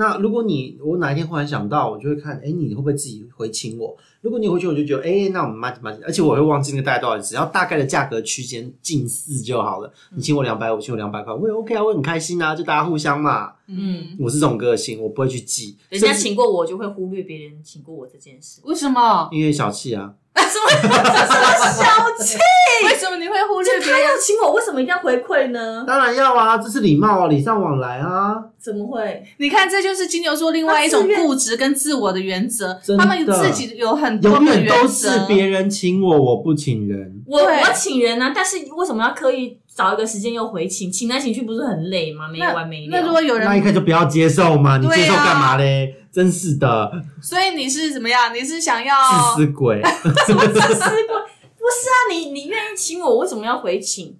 [0.00, 3.94] 嗯，那如果你我哪一天忽然想到，我就会看，哎，你会不会自己回请我？
[4.22, 9.92] 如果你回去，我就觉得，哎，那我们慢慢，而且我会忘记那个大概多少钱，只要大概的价格区间近似就好了。
[10.14, 13.52] 你请我两百，我请我两百块，我也 OK 啊，我很开心啊，就大家互相嘛。
[13.66, 18.60] 嗯，我是这种个性，我不会去记，人家请过我，就会忽略别人请过我这件事。
[18.64, 19.28] 为什么？
[19.32, 20.14] 因为小气啊。
[21.70, 22.38] 小气，
[22.86, 24.06] 为什么你会忽略别他人？
[24.06, 25.84] 要请我，为什么一定要回馈呢？
[25.86, 28.36] 当然要啊，这是礼貌啊，礼尚往来啊。
[28.58, 29.24] 怎么会？
[29.38, 35.26] 你看，这就是金牛座另外一种固执跟自我的原则，真的他们自己有很多永的远都是原则。
[35.26, 37.22] 别人请我，我不请人。
[37.26, 40.90] 我对我请人啊，但是为什么要刻意找一个时间又回请？
[40.90, 42.28] 请来请去不是很累吗？
[42.28, 42.98] 没那完没了。
[42.98, 45.96] 那如果有人那一刻，就不要接受嘛，你接受干嘛嘞？
[46.12, 46.90] 真是的，
[47.22, 48.34] 所以你是怎么样？
[48.34, 48.94] 你是想要
[49.34, 49.80] 自私鬼。
[50.26, 51.04] 什么自私鬼？
[51.56, 54.18] 不是啊，你你愿意请我，为什么要回请？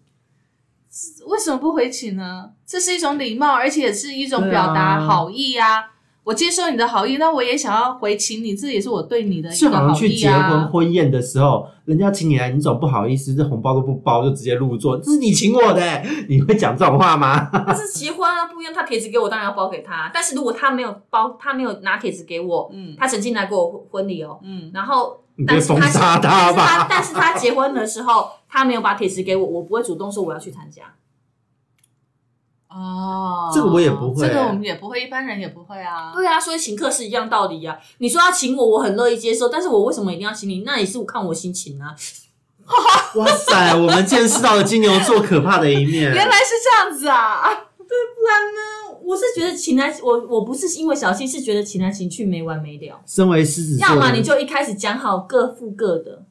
[1.27, 2.51] 为什么不回请呢？
[2.67, 5.85] 这是一种礼貌，而且也是一种表达好意啊。
[6.23, 10.71] 我接受你的好意，那我也想要回请你，这也是我对你的一就好像个好像去结婚啊。
[10.71, 17.49] 婚宴的时候，人家请你来，你总不好意思，这红包都不包就直接入座，这是你请我的、 你会讲这种话吗？
[17.67, 20.11] 但是结婚啊，不一样，他帖子给我，当然要包给他。
[20.13, 26.87] 但是如果他没有包，他没有拿帖子给我，嗯他曾经来过我婚礼哦，嗯，然后你别但是他封杀他但是他。
[26.91, 30.83] 但是他结婚的时候，他没有把帖子给我，我不会主动说我要去参加。
[32.71, 36.13] 哦，这个我也不会这个我们也不会，一般人也不会啊。
[36.15, 40.61] 对啊，所以请客是一样道理呀、你说要请我，我很乐意接受，但是我为什么一定要请你？
[40.61, 41.95] 那也是我看我心情啊。
[43.17, 46.13] 哇塞，我们见识到了金牛座可怕的一面。
[46.15, 47.49] 原来是这样子啊！
[47.51, 53.01] 对，不然呢我是觉得请来，我我不是因为小气，是觉得请来请去没完没了。
[53.05, 56.23] 身为狮子座，要么你就一开始讲好各付各的，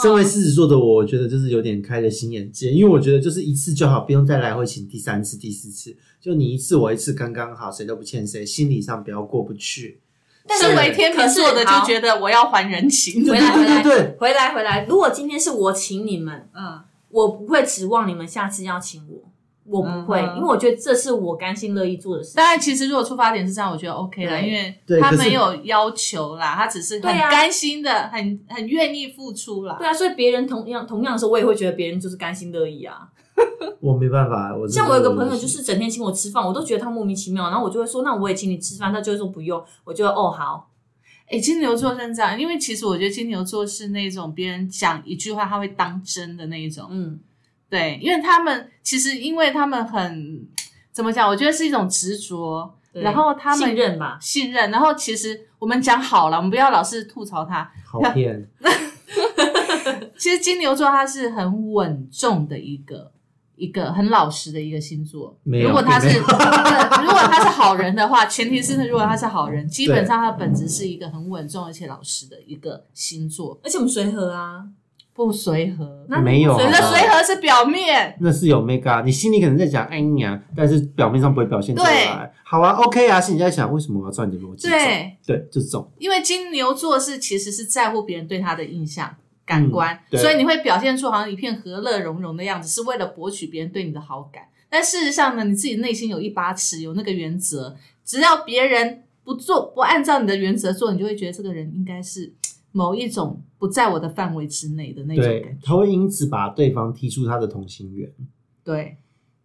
[0.00, 10.00] 身为狮子座的我，我觉得就是有点开了新眼界，因为我觉得就是一次就好，不用再来回请第三次、第四次，就你一次我一次刚刚好，谁都不欠谁，心理上不要过不去。
[10.46, 13.26] 但是身为天秤座的可是就觉得我要还人情。
[13.26, 14.86] 回来回来对对对回来回来。
[14.86, 19.29] 如果今天是我请你们，嗯，我不会指望你们下次要请我，
[19.70, 22.36] 我不会，嗯因为我觉得这是我甘心乐意做的事情。
[22.36, 29.76] 当然，其实如果出发点是这样，我觉得 OK 了，因为他没有要求啦，他只是很甘心的，很很愿意付出啦。
[29.78, 33.08] 对啊，所以别人同样同样的时候，我也会觉得别人就是甘心乐意啊。
[33.80, 40.68] 我没办法，我像我有个朋友，就是整天请我吃饭，我都觉得他莫名其妙，然后我就会说，那我也请你吃饭，他就会说不用，我就会哦好，
[41.30, 47.18] 哎、金牛座是这样，因为其实我觉得金牛座是那种别人讲一句话他会当真的那一种，嗯，
[47.70, 50.46] 对，因为他们其实因为他们很
[50.92, 57.70] 怎么讲，我觉得是一种执着，然后他们信任吧，信任，然后其实我们讲好了，我们不要老是吐槽他。
[57.86, 58.48] 好骗。
[60.16, 63.10] 其实金牛座他是很稳重的一个
[63.56, 65.36] 一个很老实的一个星座。
[65.42, 74.64] 没有如果他是如果他是好人的话，前提是如果他是好人，基本上他的本质是一个很稳重而且老实的一个星座，而且我们随和啊，
[75.24, 76.04] 不随和。
[76.08, 82.32] 那没有啊你的随和是表面，那是有 mega，你心里可能在讲哎呀，但是表面上不会表现出来。
[82.42, 84.74] 好啊，OK 啊，心里在想为什么我要照你的逻辑走？
[84.74, 85.90] 对，对，就是这种。
[85.98, 89.16] 因为金牛座是其实是在乎别人对他的印象。
[89.46, 94.44] 感官，所以你会表现出好像一片和乐融融的样子，是为了博取别人对你的好感。
[94.68, 102.32] 但事实上呢，你自己内心有一把尺，有那个原则，只要别人不做不按照你的原则做，你就会觉得这个人应该是
[102.72, 105.58] 某一种不在我的范围之内的那种对感，觉。
[105.66, 108.10] 他会因此把对方踢出他的同心圆。
[108.62, 108.96] 对，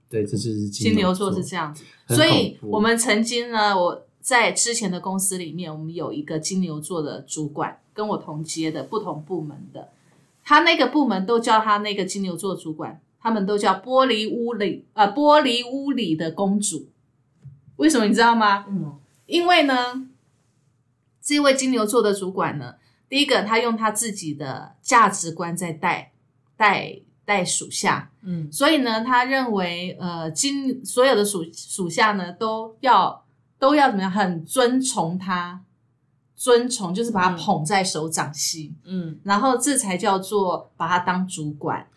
[0.10, 1.84] 对，这就是金牛座是这样子，
[2.16, 9.90] 所以我们曾经呢，我在之前的公司里面，我们有一个金牛座的主管，跟我同阶的不同部门的，
[10.44, 16.88] 他那个部门都叫他那个金牛座主管，他们都叫玻璃屋里呃玻璃屋里的公主。
[17.78, 18.66] 为什么你知道吗？
[18.70, 20.08] 嗯，因为呢，
[21.22, 22.76] 这位金牛座的主管呢，
[23.08, 26.12] 第一个他用他自己的价值观在带
[26.58, 33.24] 带带属下，嗯所以呢，他认为呃，今所有的属属下呢都要
[33.58, 35.62] 都要怎么样，很尊崇他，
[36.36, 41.88] 尊崇就是把他嗯捧在手掌心，嗯，然后这才叫做把他当主管。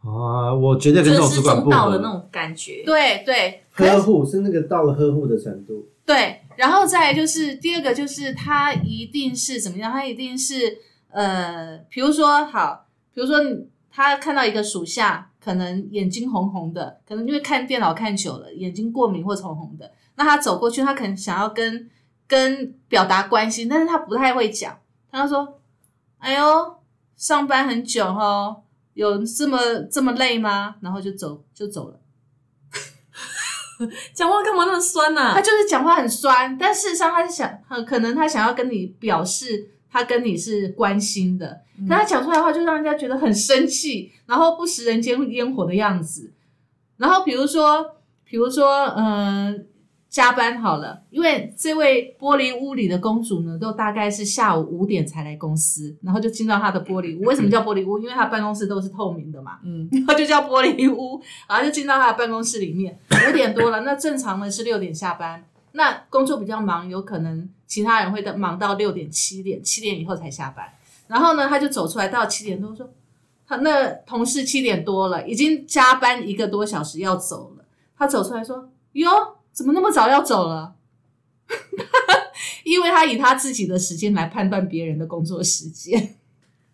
[0.00, 2.82] 啊，我觉得跟这种尊师主管不合重道的那种感觉。
[2.84, 5.88] 对对，呵护是那个到了呵护的程度。
[6.04, 9.92] 对，然后再就是第二个，就是他一定是怎么样？
[9.92, 10.78] 他一定是
[11.10, 13.38] 呃，比如说好，比如说
[13.90, 21.90] 他看到一个属下，可能眼睛红红的，可能因为看电脑看久了，眼睛过敏或红红的，那他走过去，他可能想要跟
[22.26, 24.78] 跟表达关心，但是他不太会讲，
[25.10, 25.60] 他就说
[26.18, 26.76] ：“哎呦，
[27.16, 28.62] 上班很久哦，
[28.94, 29.58] 有这么
[29.90, 32.00] 这么累吗？”然后就走就走了。
[34.14, 41.86] 讲话干嘛那么酸呢、他就是讲话很酸，但事实上他是想，很可能他想要跟你表示他跟你是关心的，嗯。
[41.88, 46.32] 但他讲出来的话就让人家觉得很生气，然后不食人间烟火的样子。
[46.96, 49.54] 然后比如说，比如说，呃，
[50.14, 57.22] 加班好了，因为这位玻璃屋里的公主呢，都大概是下午五点才来公司，然后就进到她的玻璃屋。
[57.22, 57.98] 为什么叫玻璃屋？
[57.98, 59.58] 因为她办公室都是透明的嘛。
[59.64, 62.96] 嗯然后就叫玻璃屋，然后就进到她的办公室里面，
[63.28, 70.64] 五点多了，那正常的是六点下班，那工作比较忙，有可能其他人会的忙到六点、七点，七点以后才下班。
[71.08, 72.88] 然后呢，他就走出来，到七点多说，
[73.48, 77.64] 他那同事七点多了，已经加班一个多小时要走了，
[77.98, 79.08] 他走出来说，哟，
[79.54, 80.74] 怎么那么早要走了？
[82.64, 86.16] 因为他以他自己的时间来判断别人的工作时间。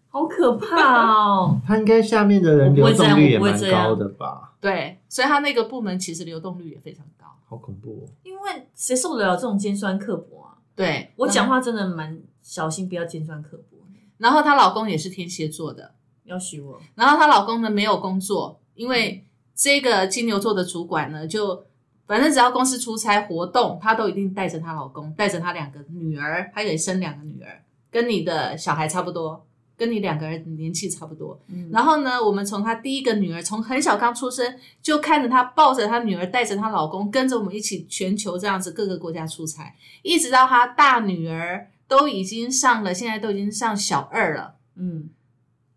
[0.09, 1.61] 好可怕哦！
[1.65, 4.55] 他应该下面的人不会这样流动率也蛮我不会这样高的吧？
[4.61, 7.27] 对，所以他那个部门其实流动率也非常高。
[7.49, 8.11] 好恐怖哦！
[8.25, 10.59] 因为谁受得了这种尖酸刻薄啊？
[10.75, 13.79] 对我讲话真的蛮小心，不要尖酸刻薄。
[14.19, 15.93] 然后她老公也是天蝎座的，
[16.25, 19.25] 要许我，然后她老公呢没有工作，因为
[19.55, 21.65] 这个金牛座的主管呢，就
[22.11, 29.47] 反正只要公司出差活动，她都一定带着她老公，带着她两个女儿，她也生两个女儿，跟你的小孩差不多，
[29.77, 31.41] 跟你两个人年纪差不多。
[31.47, 44.57] 嗯，然后呢，我们从她第一个女儿从很小刚出生，就看着她抱着她女儿，带着她老公，跟着我们一起全球这样子各个国家出差，一直到她大女儿都已经上了，现在都已经上小二了。
[44.75, 45.11] 嗯，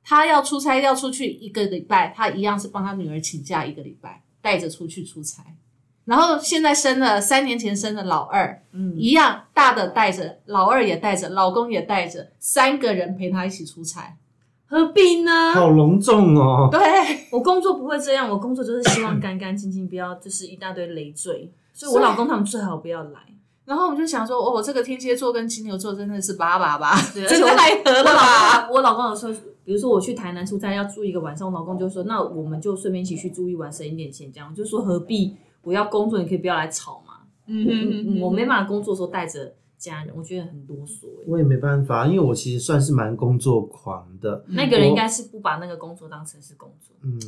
[0.03, 5.43] 他要出差要出去一个礼拜，他一样是帮他女儿请假一个礼拜，带着出去出差。
[6.05, 14.17] 然后现在生了三年前生的老二，嗯，一样大的带着，老二也带着，老公也带着，三个人陪他一起出差。
[14.65, 15.53] 何必呢？
[15.53, 16.67] 好隆重哦！
[16.71, 16.79] 对，
[17.31, 21.51] 我工作不会这样，我工作就是希望干干净净，不要就是一大堆累赘。
[21.71, 23.19] 所以我老公他们最好不要来。
[23.65, 28.69] 然后我们就想说，哦，这个天蝎座跟金牛座真的是八八八，真的太合我了吧？
[28.69, 29.33] 我老公有时候，
[29.63, 35.37] 比如说我去台南出差要住一个晚上，我老公就说，那我们就顺便一起去住一晚，省一点钱，这样我就说何必？
[35.63, 37.13] 我要工作，你可以不要来吵嘛。
[37.47, 41.25] 嗯嗯嗯，我没办法工作的时候带着家人，我觉得很啰嗦欸。
[41.27, 44.45] 我也没办法，因为我其实算是蛮工作狂的。
[44.47, 46.95] 那个人应该是不把那个工作当成是工作。
[47.01, 47.19] 嗯，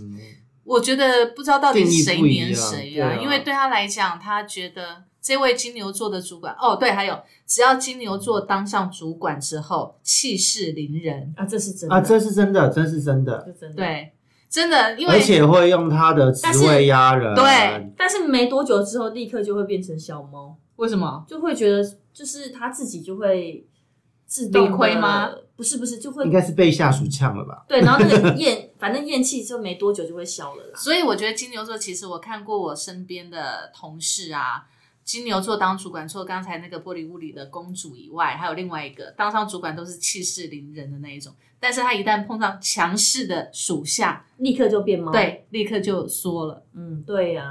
[0.63, 14.11] 我觉得不知道到底谁黏谁啊，啊因为对他来讲，他觉得这位金牛座的主管，哦，对，还有只要金牛座当上主管之后，气势凌人，啊，这是真的啊，这是真的，这是真的，就真的。，对，
[14.49, 17.33] 真的，因为而且会用他的职位压人。
[17.35, 21.25] 对但是没多久之后，立刻就会变成小猫，为什么？
[21.27, 21.83] 就会觉得
[22.13, 23.65] 就是他自己就会
[24.25, 25.29] 自动亏吗？
[25.55, 27.65] 不是不是，就会应该是被下属呛了吧？
[27.67, 30.77] 对，然后那个 厌，反正厌气之后没多久就会消了啦。
[30.77, 34.65] 所以我觉得金牛座，其实我看过我身边的同事啊，
[35.05, 41.33] 金牛座当主管，除了刚才那个玻璃屋里的公主以外，还有另外一个当上主管都是气势凌人的那一种，
[41.67, 46.63] 但是他一旦碰上强势的属下，立刻就变猫。，对，立刻就缩了。
[46.75, 47.43] 嗯，对呀、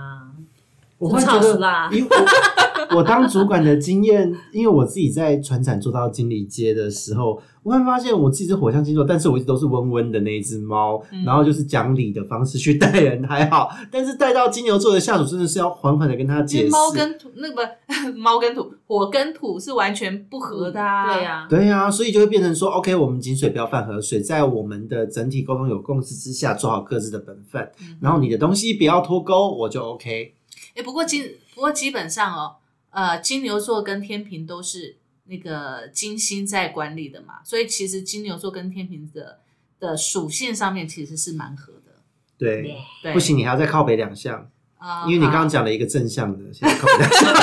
[1.05, 16.71] 我会觉得熟啦，以我 我当主管的经验，因为我自己在船产做到经理阶的时候，我会发现我自己是火象星座，但是我一直都是温温的那一只猫，嗯然后就是讲理的方式去待人还好，但是带到金牛座的下属，真的是要缓缓的跟他因为解释。
[16.71, 17.67] 猫跟土那个
[18.13, 21.15] 不 猫跟土火跟土是完全不合的、啊。
[21.15, 30.35] 对呀、对呀、所以就会变成说，OK，我们井水不要犯河水，在我们的整体沟通有共识之下，做好各自的本分，嗯然后你的东西不要脱钩，我就 OK。
[30.75, 32.57] 哎、不过金不过基本上哦，
[32.91, 39.41] 呃，金牛座跟天平都是那个金星在管理的嘛，所以其实金牛座跟天平的
[39.79, 41.93] 的属性上面其实是蛮合的。
[42.37, 47.35] 对，对，不行，你还要再靠北两项，啊，因为你刚刚好讲了一个正向的，现在靠北两项。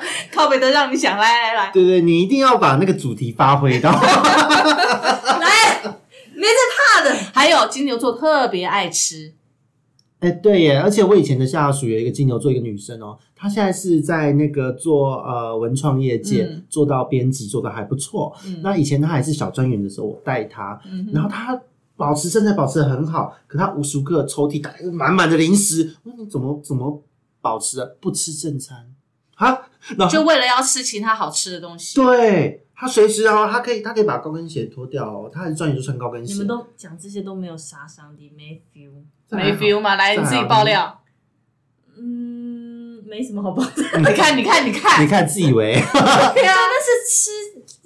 [0.32, 3.90] 靠北的让你想，来来来，对对，你一定要把那个主题发挥到。
[4.00, 5.82] 来，
[6.34, 7.14] 没在怕的。
[7.34, 9.34] 还有金牛座特别爱吃，
[10.20, 18.34] 哎，对耶，而且我以前的下属有一个金牛座，一个女生哦，她现在是在那个做呃文创业界、嗯做到编辑，做的还不错。
[18.46, 21.60] 嗯那以前她还是小专员的时候，我带她，嗯然后她
[21.96, 27.02] 保持身材保持的很好，可她无时无刻抽屉打开满满的零食，我说你怎么怎么
[27.40, 28.92] 保持的不吃正餐
[29.36, 29.68] 啊？
[29.96, 31.94] 然后就为了要吃其他好吃的东西。
[31.96, 32.66] 对。
[32.74, 35.30] 她随时哦，她可以，她可以把高跟鞋脱掉哦。
[35.30, 36.32] 她还是专业就穿高跟鞋。
[36.32, 39.02] 你们都讲这些都没有杀伤力，没 feel。
[39.30, 39.94] 没 feel 吗？
[39.96, 41.00] 来，你自己爆料。
[41.96, 43.72] 嗯，没什么好爆料。
[43.94, 47.30] 你你看，你看，你看你，看，自以为 对啊，那是吃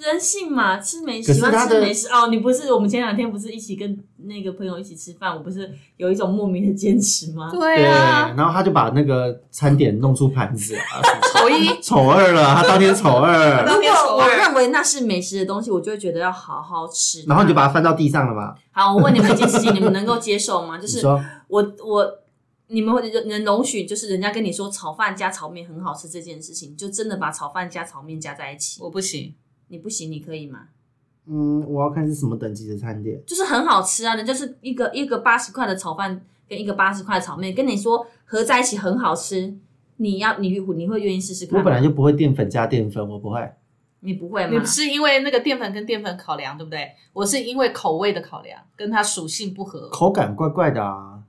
[0.05, 2.29] 人性嘛，吃美喜欢吃美食哦。
[2.29, 7.51] 你不是我们前两天不是一起跟那个朋友一起吃饭，我不是有一种莫名的坚持吗？
[7.51, 11.01] 对啊，然后他就把那个餐点弄出盘子啊，
[11.35, 17.25] 丑一，丑二了，他当天丑二，如当天丑果我认为那是美食的东西，我就会觉得要好好吃。
[17.27, 18.55] 然后你就把它翻到地上了吧？
[18.73, 20.77] 好，我问你们一件事情，你们能够接受吗？
[20.81, 21.07] 就是
[21.49, 22.19] 我我
[22.69, 28.83] 你们会能容许，就是人家跟你说炒饭加炒面很好吃这件事情，就真的把炒饭加炒面加在一起？
[28.83, 29.35] 我不行。
[29.69, 30.69] 你不行，你可以吗？
[31.27, 33.21] 嗯，我要看是什么等级的餐点。
[33.27, 39.55] 就是很好吃啊，人就是一个一个八十块的炒饭跟一个八十块的炒面，跟你说合在一起很好吃，
[39.97, 41.61] 你要你你会愿意试试看吗？
[41.61, 43.53] 我本来就不会淀粉加淀粉，我不会。
[44.01, 44.67] 你不会吗你？
[44.67, 46.93] 是因为那个淀粉跟淀粉考量，对不对？
[47.15, 49.89] 我是因为口味的考量，跟它属性不合。
[49.89, 51.23] 口感怪怪的啊。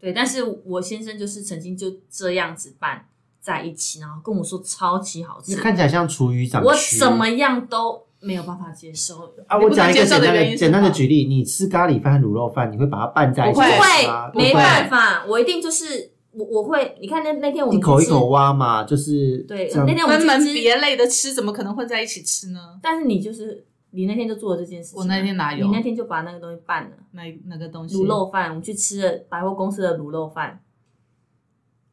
[0.00, 3.06] 对，但是我先生就是曾经就这样子拌
[3.40, 9.32] 在一起，然后跟我说超级好吃，看起来像厨余长我怎么样都没有办法接受。
[9.46, 9.56] 啊？
[9.58, 14.30] 我讲一个能接受简单的的原因简单的举例，你吃咖喱饭和卤肉饭，你会把它拌在一起不会吃吗？
[14.34, 22.78] 没不会办法，我一定就是我我会，你看那那天我一们一口一口挖嘛，就是对，那天我们分门别类的吃，怎么可能混在一起吃呢？
[22.82, 26.90] 但是你就是你那天就做了这件事情啊，我那天哪有你那天就把那个东西拌了。
[27.12, 30.60] 那那个东西卤肉饭，我们去吃了百货公司的卤肉饭。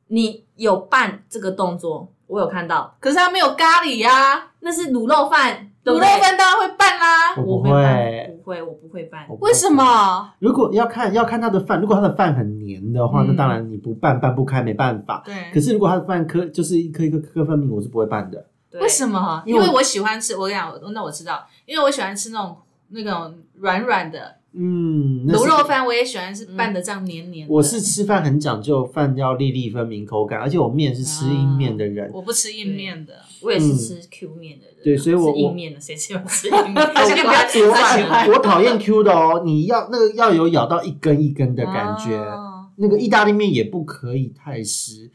[0.07, 7.35] 你有拌这个动作，我有看到，可是它没有咖喱呀、那是卤肉饭，卤肉饭当然会拌啦。
[7.37, 8.31] 我不我没拌，会。
[8.45, 9.67] 不会，我不会拌为什？
[9.67, 10.31] 么？
[10.37, 15.23] 如果要看要看他的饭，如果他的饭很黏的话，嗯那当然你不拌拌不开，没办法。
[15.25, 18.45] 对，可是如果他的饭颗就是一颗一颗颗颗分明，我是不会拌的。
[18.69, 19.41] 对为什么？
[19.47, 22.55] 因因为我为我喜欢吃，我跟你讲，那我知道，因为我喜欢吃那种
[22.89, 27.53] 那种软软的嗯，卤肉饭，我也喜欢是拌的这样黏黏的。
[27.53, 32.09] 我是吃饭很讲究，饭要粒粒分明口感，而且我面是吃硬面的人。
[32.13, 36.75] 我不吃硬面的，我也是吃 Q 面的人啊，对所以我吃硬面的，谁喜欢吃硬面？
[38.33, 42.15] 我讨厌 Q 的哦，你要那个要有咬到一根一根的感觉。
[42.17, 45.09] 哦那个意大利面也不可以太湿。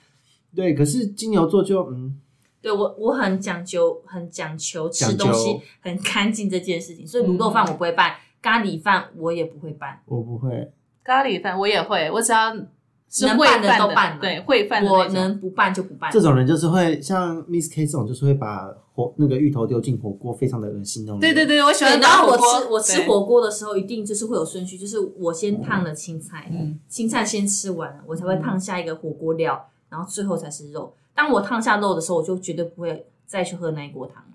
[0.57, 2.19] 对，可是金牛座就嗯，
[2.63, 10.01] 对我我很讲究，很讲求吃东西很干净这件事情，所以卤肉饭我不会拌，咖喱饭我也不会拌。
[10.07, 10.71] 我不会。
[11.03, 12.55] 咖喱饭我也会，我只要
[13.09, 16.11] 是能拌的都拌嘛对会拌的我种能不拌就不拌。
[16.13, 21.35] 这种人就是会像 Miss K 这种，就是会把火那个芋头丢进火锅，非常的恶心那种人。
[21.35, 30.95] 对对对，我喜对，欢然后我锅吃我吃对火锅的时候，一定就是会有顺序，就是我先烫了青菜，嗯青菜先吃完了，我才会烫下一个火锅料，然后最后才是肉。
[31.13, 34.30] 当我烫下肉的时候，我就绝对不会再去喝那一锅汤了。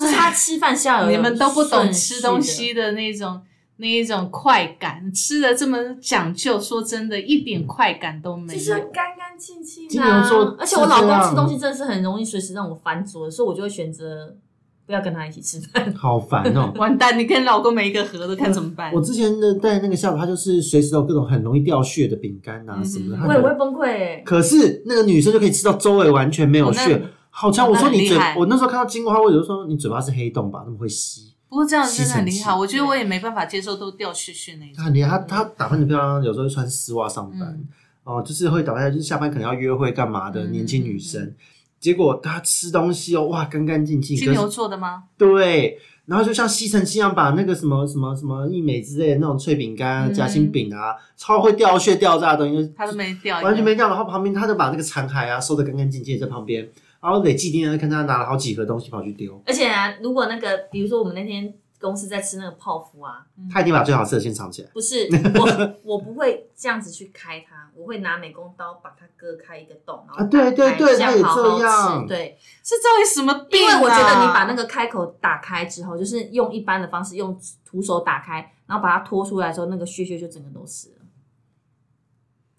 [0.00, 3.40] 就是他吃饭是要有你们都不懂吃东西的那种
[3.76, 8.76] 那一种快感，吃的这么讲究，说真的，一点快感都没有就是有。
[8.92, 14.36] 干干净净金的啊、牛座而且我老公吃东西真的是很容易随时让我翻桌，所以我就会选择
[14.84, 15.94] 不要跟他一起吃饭。
[15.94, 16.72] 好烦哦。
[16.76, 19.00] 完蛋，你跟老公每一个合的，看怎么办我？
[19.00, 23.26] 之前的带那个下午，他就是随时都有各种很容易掉屑的饼干啊嗯什么的。
[23.26, 27.66] 我也会崩溃欸可是那个女生就可以吃到周围完全没有哦屑那，好强！
[27.66, 30.62] 哦我说你嘴我那时候看到金花，我就说你嘴巴是黑洞吧？
[30.66, 31.32] 那么会吸。
[31.48, 34.74] 不过这样真的很厉害，我觉得我也没办法接受都掉屑屑那种。
[34.76, 37.40] 他很厉害，他他打扮的漂亮，有时候穿丝袜上班。
[37.42, 37.68] 嗯
[38.02, 41.32] 哦，就是会打扮，就是下班可能要约会干嘛的嗯年轻女生，
[41.78, 45.04] 结果她吃东西哦，哇，干干净净，金牛可是座的吗？
[45.18, 53.88] 对，然后就像吸尘器一样，把那个什么什么什么益美之类的那种脆饼干、啊、嗯夹心饼啊，超会掉屑掉渣的东西，他都没掉，完全没掉。
[53.88, 56.66] 然后旁边他就把那个残骸啊收的干干净净在旁边，
[57.00, 64.68] 然后累计天天看他拿了好几盒东西跑去丢，而且啊，如果那个，比如说我们那天公司在吃那个泡芙啊，他一定把最好吃的先藏起来。
[64.74, 72.06] 不是我， 我不会这样子去开它，我会拿美工刀把它割开一个洞，然后啊对对对这样好好吃。
[72.06, 73.72] 对，这到底什么病、啊？
[73.72, 77.34] 因为我觉得你把那个开口打开之后，就是用一般的方式，用
[77.64, 80.96] 徒手打开，然后把它拖出来的时候，那个屑屑就整个都是了。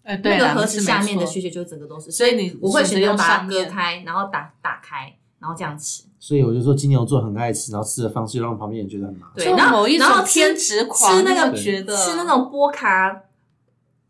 [0.04, 6.04] 呃，对那个盒子下面的屑屑就整个都是，所以你我会选择用把它割开，然后打打开，然后这样吃。
[6.18, 9.36] 所以我就说金牛座很爱吃，然后吃的方式又让旁边人觉得很麻烦。
[9.36, 13.22] 对然后某一种然后吃偏执狂吃那个觉得吃那种波卡，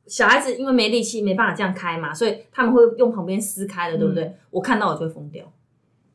[0.07, 4.24] 小孩子因为没力气没办法这样开嘛，所以他们会用旁边撕开的，对不对？
[4.24, 5.45] 嗯我看到我就会疯掉。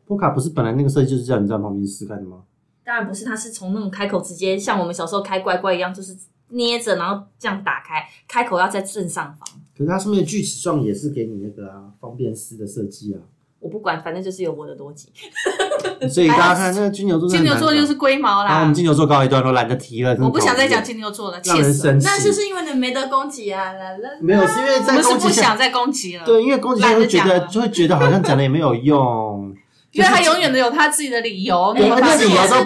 [0.06, 2.44] 波卡不是本来那个设计就是叫你在旁边撕开的吗？
[2.86, 6.16] 当然不是，它是从那种开口直接像我们小时候开乖乖一样，就是
[6.50, 9.48] 捏着然后这样打开，开口要在正上方。
[9.78, 13.20] 可是它上面的锯齿状也是给你那个啊方便撕的设计啊。
[13.60, 15.10] 我不管，反正就是有我的逻辑。
[16.08, 18.74] 所以大家看那个金牛座金牛座就是龟毛啦然后我们。
[18.74, 20.16] 金牛座告一段落，懒得提了。
[20.20, 21.92] 我不想再讲金牛座了，让气死。
[22.04, 23.74] 那就是因为你没得攻击啊！
[23.74, 29.56] 啦啦没有，是因为我们是在攻击下不想再攻击了，对，因为攻击下会觉得就会觉得好像讲了也没有用，
[29.92, 31.74] 因为他永远都有他自己的理由。
[31.74, 32.06] 没有不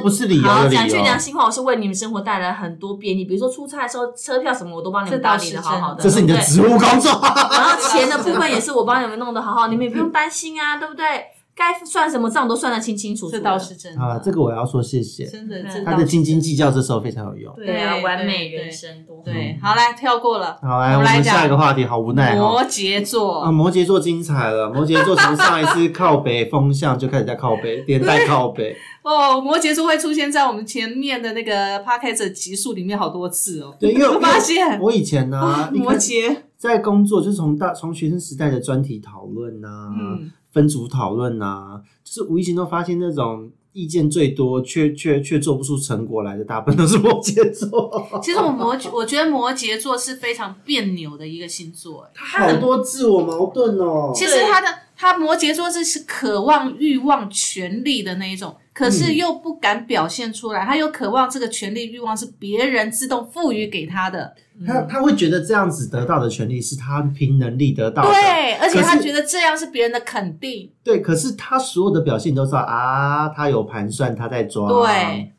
[0.10, 7.12] 是理由好，的理讲句良，心话，我是为你们生活带来很多便利，比如说出差的时候车票什么我都帮你们打理的好好的，这是你的对不对职务工作。
[7.52, 11.06] 然后钱的部分也是我帮你们弄得好好，你们也不用担心啊，对不对？
[11.56, 13.38] 该算什么账都算得清清楚楚的。
[13.38, 14.02] 这倒是真的。
[14.02, 17.56] 啊，这个我要说谢谢，真的，真的他的斤斤真计较这时候非常有用。
[17.56, 18.90] 对啊，完美人生。
[19.24, 20.58] 对，好来跳过了。
[20.62, 22.66] 好，来我我们下一个讲话题，好无奈摩哦。
[22.68, 24.70] 羯座啊，摩羯座精彩了！
[24.70, 28.76] 摩羯座从上一次靠北风向就开始在靠北，连带靠北。
[29.04, 33.76] 哦，摩羯座会出现在我们前面的那个 podcast 集数里面好多次哦。
[33.80, 39.68] 对，因为我发现我以前呢、 摩羯，在工作就是从大从学生时代的专题讨论呐，
[40.00, 48.20] 嗯，分组讨论呐，就是无意间都发现那种意见最多却却却做不出成果来的，大部分都是摩羯座。
[48.22, 52.06] 其实我摩，我觉得摩羯座是非常别扭的一个星座。
[52.14, 54.12] 他很多自我矛盾哦。
[54.14, 64.34] 其实他的他摩羯座是是渴望欲望权力的那一种，可是又不敢表现出来，他又渴望这个权力欲望是别人自动赋予给他的，
[64.66, 75.32] 他他会觉得这样子得到的权利是他凭能力得到的，对，而且他觉得这样是别人的肯定，对，可是他所有的表现都知道啊，他有盘算，他在装，对。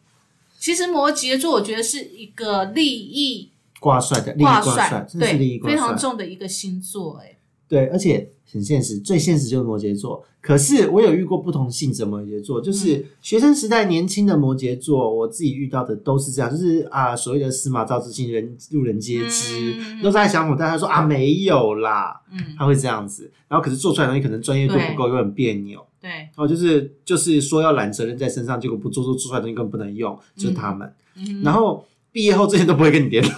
[0.59, 7.37] 其实摩羯座，我觉得是一个利益挂帅的利益挂挂帅帅，，真的是利益对，非挂帅，常重的一个星座，哎，
[7.73, 10.23] 对，而且很现实，最现实就是摩羯座。
[10.43, 25.81] 可是我有遇过不同性质的摩羯座，嗯就是学生时代年轻的摩羯座，我自己遇到的都是这样，就是啊所谓的司马昭之心，人路人皆知，嗯都在想我，但他说啊没有啦，嗯，他会这样子，然后可是做出来的东西可能专业度不够，又很别扭。
[25.99, 30.93] 对，然后，就是就是说要揽责任在身上，结果不做做做出来的东西根本不能用，就是他们。
[31.16, 33.31] 嗯然后毕业后这些都不会跟你联络，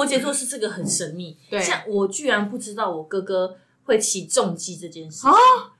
[0.00, 5.30] 摩羯座是这个很神秘，对像我居然不知道我哥哥会骑重机这件事情。
[5.30, 5.36] 啊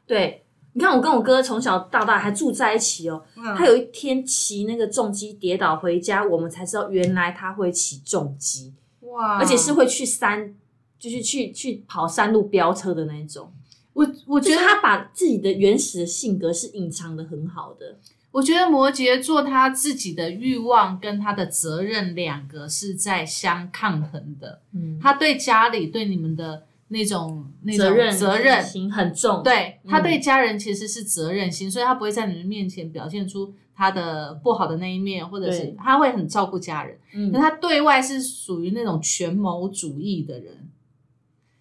[0.07, 0.45] 对，
[0.75, 10.55] 你看我跟我哥从小到大还住在一起哦，嗯他有一天骑那个重机跌倒回家，我们才知道原来他会骑重机，哇，而且是会去山，
[10.99, 13.51] 就是去去跑山路飙车的那一种。
[13.95, 17.97] 我我我觉得觉得他把自己的原始的性格是隐藏的很好的。
[18.33, 24.61] 我觉得摩羯座他自己的欲望跟他的责任两个是在相抗衡的。
[24.73, 36.97] 嗯，他对家里对你们的那种那种责任责任，心很重。，对他嗯对家人其实是责任心，所以他不会在你们面前表现出他的不好的那一面，或者是他会很照顾家人。
[37.13, 40.69] 嗯可他对外是属于那种权谋主义的人，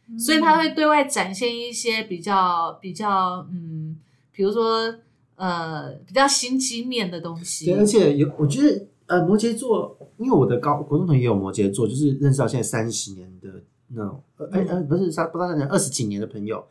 [0.08, 3.98] 嗯所以他会对外展现一些比较比较嗯，
[4.32, 4.94] 比如说
[5.40, 7.66] 呃比较心机面的东西。
[7.66, 16.64] 对，而且有我觉得呃摩羯座，因为我的高国中同学也有摩羯座，就是认识到现在三十年的那种，呃哎呃不是三不到三年二十几年的朋友，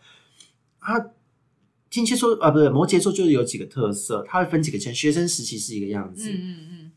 [0.78, 1.10] 他。
[1.90, 4.94] 天蝎座啊，不是摩羯座，就是有几个特色，他会分几个圈。
[4.94, 6.92] 学生时期是一个样子，嗯嗯嗯，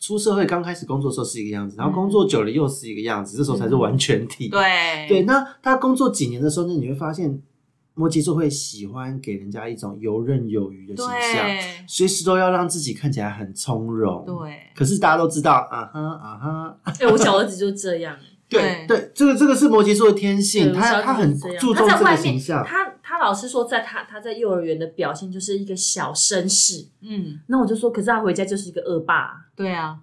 [0.00, 4.48] 出社会刚开始工作的时候是一个样子，然后工作久了又是一个样子，这时候才是完全体。
[4.48, 7.40] 对对，那他工作几年的时候呢，你会发现
[7.98, 14.24] 摩羯座会喜欢给人家一种游刃有余的形象，对随时都要让自己看起来很从容。。
[14.24, 18.16] 对，可是大家都知道，啊哈啊哈，哎、我小儿子就这样。
[18.48, 22.64] 对对，这个这个是摩羯座的天性，他他很注重这个他在外面，形象。
[22.64, 29.98] 他他老师说，在他他在幼儿园的表现就是一个小绅士，嗯，那我就说，可是他回家就是一个恶霸，对啊，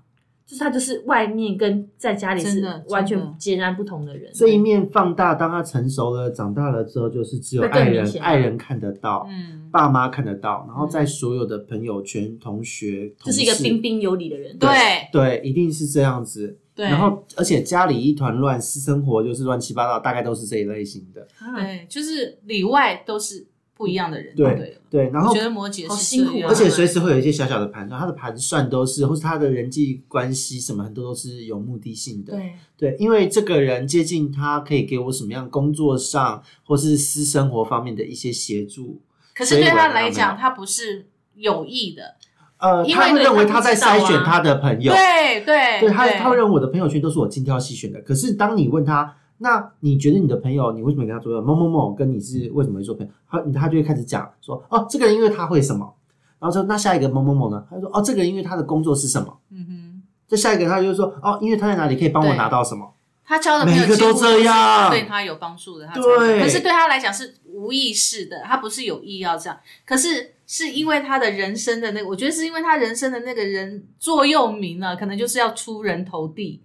[0.45, 4.31] 就是他就是外面跟在家里是完全截然不同的人。
[4.33, 14.55] 这一面放大，当他成熟了、长大了之后，就是只有爱人爱人看得到，嗯，爸妈看得到，然后在所有的朋友圈、同学、同就是一个事彬彬有礼的人。
[14.59, 14.69] 对
[15.11, 16.59] 对，一定是这样子。
[16.75, 21.25] 对，然后，而且家里一团乱，私生活就是乱七八糟，大概都是这一类型的。
[21.39, 32.31] 啊，对，就是里外都是不一样的人，对对然后我觉得摩羯是好辛苦而且随时会有一些小小的盘算，他的盘算都是，或是他的人际关系什么，很多都是有目的性的。
[32.33, 32.53] 对。
[32.77, 39.01] 对，因为这个人接近他，可以给我什么样工作上或是私生活方面的一些协助。
[39.33, 42.15] 可是对他来讲，他不是有意的，
[42.57, 48.01] 呃，因为对他会认为他在筛选他的朋友，对对对他他会认为我的朋友圈都是我精挑细选的。
[48.01, 51.41] 可是当你问他，那你觉得你的朋友，你为什么跟他做朋友？
[51.41, 53.11] 某某某跟你是为什么会做朋友？
[53.27, 55.93] 他他就会开始讲说，哦，这个人因为他会什么，
[56.39, 57.65] 然后说那下一个某某某呢？
[57.69, 59.37] 他就说，哦，这个人因为他的工作是什么？
[59.51, 62.93] 嗯哼，再下一个他就说，哦，因为他在哪里可以帮我拿到什么？
[63.27, 76.61] 他交的朋友每个都这样对他有帮助的，他对可是对他来讲是无意识的，他不是有意要这样，可是是因为他的人生的那个，我觉得是因为他人生的那个人座右铭呢，可能就是要出人头地。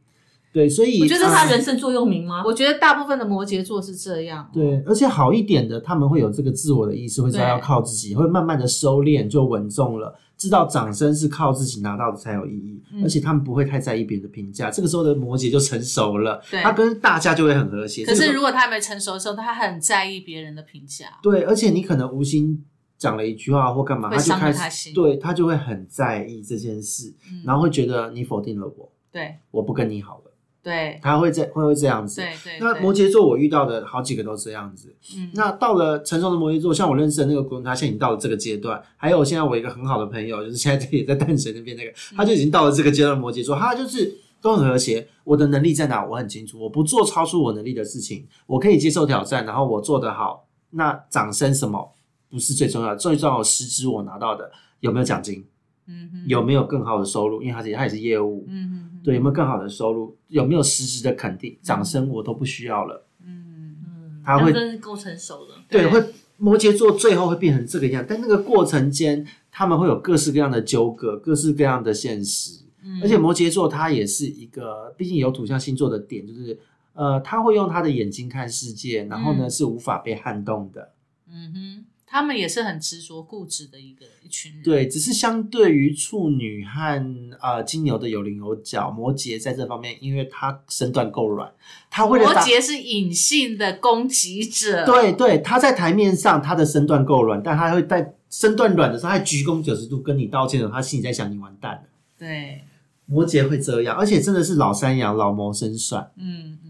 [0.52, 2.42] 对，所以我觉得是他呃人生座右铭吗？
[2.44, 14.70] 我觉得大部分的摩羯座是这样，对，而且好一点的，他们会有这个自我的意识，会知道要靠自己，会慢慢的收敛，就稳重了，知道掌声是靠自己拿到的才有意义，嗯而且他们不会太在意别人的评价。
[14.70, 18.04] 这个时候的摩羯就成熟了，对他跟大家就会很和谐。
[18.04, 21.06] 可是如果他还没成熟的时候，他很在意别人的评价。
[21.22, 22.64] 对，而且你可能无心
[22.98, 30.29] 讲了一句话或干嘛，会他就开始伤他心对他就会很在意这件事，嗯然后会觉得你否定了我，对我不跟你好了，
[30.62, 32.20] 对他会这会会这样子。
[32.20, 34.94] 对对，对那摩羯座我遇到的好几个都这样子。
[35.16, 38.82] 嗯那到了成熟的摩羯座，像我认识的那个国文，他现在已经到了这个阶段。
[38.96, 45.08] 还有现在我一个很好的朋友，就是现在也在淡水那边那个，他就已经到了这个阶段摩羯座，他就是都很和谐。
[45.24, 51.92] 我的能力在哪，我很清楚，我不做超出我能力的事情，我可以接受挑战，然后我做得好，那掌声什么
[52.28, 54.50] 不是最重要的，最重要的实质我拿到的
[54.80, 55.44] 有没有奖金，
[55.86, 63.06] 嗯哼有没有更好的收入，因为他是他也是业务，嗯哼对，有没有更好的收入，有没有实质的肯定，掌声我都不需要了。
[63.24, 65.56] 嗯嗯，他会真是够成熟了。
[65.68, 72.60] 对，对会摩羯座最后会变成这个样，但那个过程间，他们会有各式各样的纠葛，各式各样的现实。
[72.82, 76.58] 嗯而且摩羯座他也是一个，毕竟有土象星座的点，就是
[76.94, 80.92] 呃，他会用他的眼睛看世界，然后呢、嗯是无法被撼动的。
[81.28, 84.62] 嗯哼，他们也是很执着固执的一个一群人。
[84.64, 91.52] 对，只是相对于处女和呃金牛的有棱有角，摩羯在这方面，因为他身段够软，
[91.88, 94.84] 他为了摩羯是隐性的攻击者。
[94.90, 101.82] 对对，他在台面上他的身段够软，但他会在身段软的时候，他鞠躬九十度跟你道歉的时候，他心里在想你完蛋了。
[102.18, 102.64] 对，
[103.06, 106.10] 摩羯会这样，而且真的是老山羊、老谋深算。
[106.16, 106.69] 嗯嗯，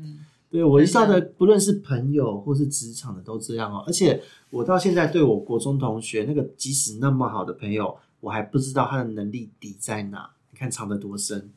[0.51, 3.85] 对我遇到真的，不论是朋友或是职场的都这样哦。
[3.87, 4.21] 而且
[4.51, 10.31] 我到现在对我国中同学那个即使那么好的朋友，我还不知道他的能力底在哪。
[10.51, 11.51] 你看藏得多深，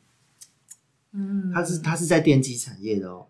[1.12, 3.26] 嗯，他是他是在电机产业的哦。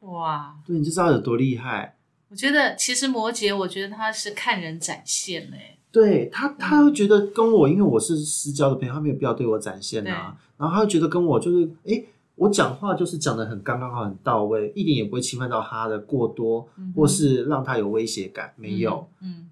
[0.00, 1.96] 哇，对，你就知道有多厉害。
[2.28, 5.78] 我觉得其实摩羯，我觉得他是看人展现嘞。
[5.92, 10.36] 对他，他会觉得跟我，因为我是私交的朋友，他没有必要对我展现啊。
[10.56, 12.04] 然后他会觉得跟我就是，诶，
[12.36, 19.06] 我讲话就是讲的很刚刚好，很到位，一点也不会侵犯到他的过多，嗯或是让他有威胁感，没有。
[19.20, 19.48] 嗯，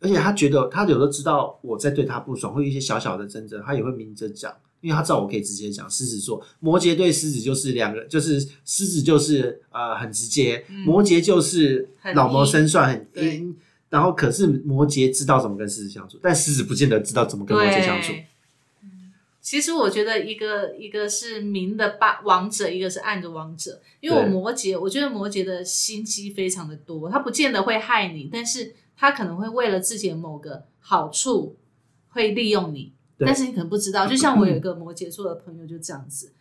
[0.00, 5.90] 而且他觉得，他有时候知道我在对他不爽，会有一些小小的争执，他也会明着讲，因为他知道我可以直接讲。
[5.90, 13.56] 狮子座，摩羯对狮子就是两个，就是狮子就是呃很直接，嗯摩羯就是很老谋深算，很对阴。
[13.90, 18.12] 然后可是摩羯知道怎么跟狮子相处，但狮子不见得知道怎么跟摩羯相处。
[19.44, 19.50] 对。
[19.50, 23.80] 其实我觉得一个一个是明的霸王者，一个是暗的王者。
[24.00, 31.56] 因为我摩羯，我觉得摩羯的心机非常的多，他不见得会害你，但是他可能会为了自己的某个好处
[32.08, 34.06] 会利用你，但是你可能不知道。
[34.06, 36.32] 就像我有一个摩羯座的朋友就这样子，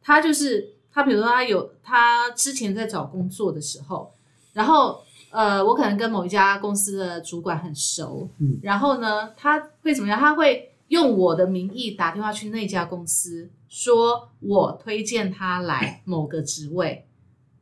[0.00, 4.12] 他就是他，比如说他有他之前在找工作的时候，
[4.52, 10.18] 然后呃，我可能跟某一家公司的主管很熟，嗯然后呢，他会怎么样？
[10.18, 17.06] 他会用我的名义打电话去那家公司，说我推荐他来某个职位，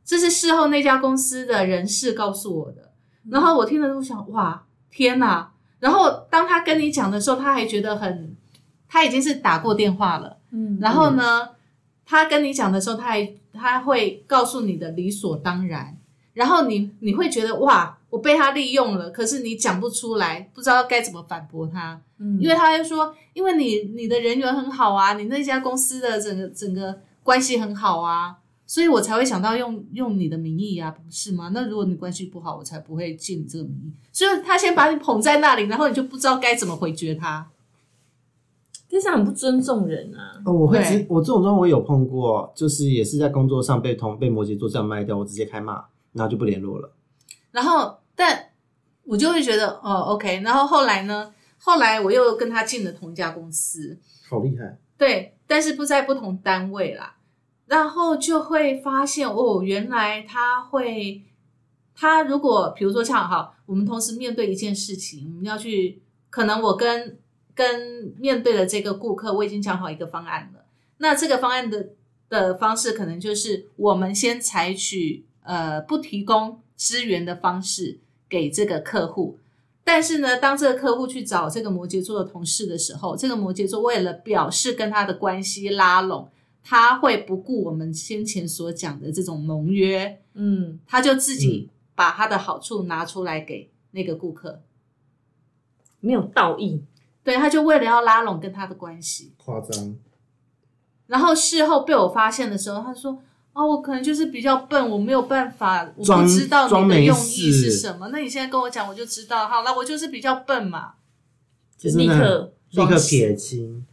[0.03, 2.91] 这是事后那家公司的人事告诉我的。
[3.29, 5.53] 然后我听了都想，哇，天哪！
[5.79, 8.35] 然后当他跟你讲的时候，他还觉得很，
[8.89, 10.37] 他已经是打过电话了。
[10.51, 11.51] 嗯，然后呢，
[12.05, 15.97] 他跟你讲的时候，他还他会告诉你的理所当然，
[16.33, 28.35] 然后你你会觉得哇，我被他利用了，可是你讲不出来，不知道该怎么反驳他，嗯因为他会说，因为你你的人缘很好啊，你那家公司的整个整个关系很好啊，
[28.67, 31.51] 所以我才会想到用用你的名义啊，不是吗？
[31.53, 33.93] 那如果你关系不好，我才不会借你这个名义。
[34.11, 37.49] 所以他先把你捧在那里，然后你就不知道该怎么回绝他。
[38.89, 40.35] 这是很不尊重人啊。
[40.45, 46.91] 哦，我会我这种状况我有碰过，就是也是在工作上被同被摩羯座这样卖掉，我直接开骂，然后就不联络了。
[47.51, 48.51] 然后，但
[49.03, 50.41] 我就会觉得哦，OK。
[50.43, 51.33] 然后后来呢？
[51.57, 53.97] 后来我又跟他进了同一家公司，
[54.29, 54.77] 好厉害！
[54.95, 57.15] 对，但是不在不同单位啦。
[57.65, 61.23] 然后就会发现哦，原来他会，
[61.95, 67.17] 他如果比如说像哈，我们同时面对一件事情，我们要去，可能我跟
[67.55, 70.65] 跟面对的这个顾客，我已经讲好一个方案了。
[70.97, 71.89] 那这个方案的
[72.29, 77.99] 的方式，可能就是我们先采取呃不提供资源的方式
[78.31, 79.37] 给这个客户。
[79.83, 86.29] 但是呢，当这个客户去找这个摩羯座的同事的时候，这个摩羯座为了表示跟他的关系拉拢，
[86.63, 94.61] 他会不顾我们先前所讲的这种盟约，嗯，他就自己把他的好处拿出来给那个顾客。
[95.99, 96.83] 没有道义。
[97.23, 99.95] 对，他就为了要拉拢跟他的关系，夸张。
[101.07, 103.21] 然后事后被我发现的时候，他说
[103.53, 108.07] ：“哦，我可能就是比较笨，我没有办法，我不知道你的用意是什么。
[108.09, 109.47] 那你现在跟我讲，我就知道。
[109.47, 110.93] 好，那我就是比较笨嘛。
[111.77, 113.85] 就立刻立刻撇清。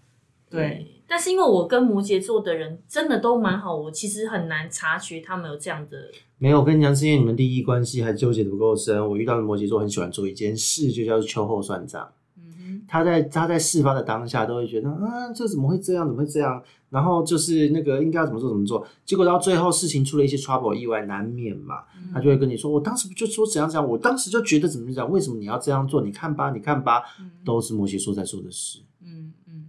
[0.50, 5.96] 对，但是因为我跟摩羯座的人真的都蛮好，我其实很难察觉他们有这样的。
[6.38, 9.04] 没有，我跟你讲，是因为你们利益关系还纠结的不够深。
[9.08, 12.08] 我遇到的摩羯座很喜欢做一件事，就叫做秋后算账。
[12.36, 16.06] 嗯他在他在事发的当下都会觉得，啊，这怎么会这样？
[16.06, 16.62] 怎么会这样？
[16.90, 18.86] 然后就是那个应该要怎么做怎么做。
[19.04, 26.02] 结果到最后事情出了一些 trouble 意外难免嘛，他就会跟你说，我当时不就说怎样怎样，我当时就觉得怎么讲，为什么你要这样做？
[26.02, 28.80] 你看吧，你看吧，嗯都是摩羯座在做的事。
[29.02, 29.68] 嗯嗯，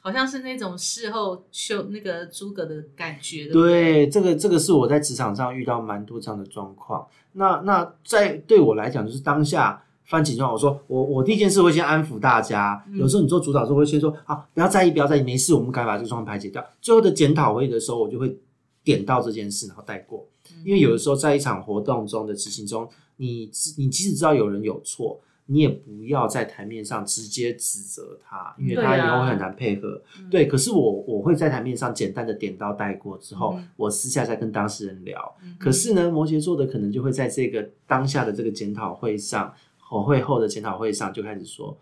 [0.00, 4.06] 好像是那种事后修那个诸葛的感觉，对不对？
[4.06, 7.06] 对，这个这个是我在职场上遇到蛮多这样的状况。
[7.32, 12.82] 那那在对我来讲，就是当下翻紧状，我说我我第一件事会先安抚大家。
[12.88, 16.64] 嗯有时候你做主导的时候会先说啊，不要在意，不要在意，没事，我们赶快把这个状况排解掉。
[16.80, 18.34] 最后的检讨会的时候，我就会
[18.82, 20.26] 点到这件事，然后带过。
[20.64, 22.88] 因为有的时候在一场活动中的执行中，
[23.18, 30.00] 你你即使知道有人有错，你也不要在台面上直接指责他，因为他以后会很难配合。
[30.18, 35.36] 嗯对，可是我我会在台面上简单的点到带过之后，嗯我私下再跟当事人聊。
[35.44, 39.52] 嗯可是呢，摩羯座的可能就会在这个当下的这个检讨会上，
[39.88, 41.74] 和会后的检讨会上就开始说。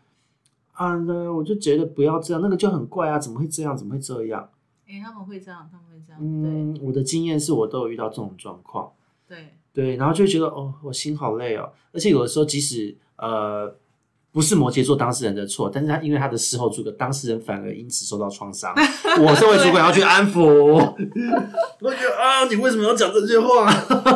[0.72, 3.76] 啊，那我就觉得不要这样，那个就很怪啊，怎么会这样？
[3.76, 4.48] 怎么会这样？
[4.86, 8.92] 哎，他们会这样，他们会这样，嗯，我的经验是我都有遇到这种状况。
[9.26, 11.72] 对对，然后就会觉得哦，我心好累哦。
[11.92, 13.74] 而且有的时候，即使呃
[14.36, 18.70] 不是摩羯座当事人的错，但是他因为他的事后诸葛，当事人反而因此受到创伤。
[19.18, 20.44] 我身为主管要去安抚，
[21.80, 23.64] 我觉得啊，你为什么要讲这些话？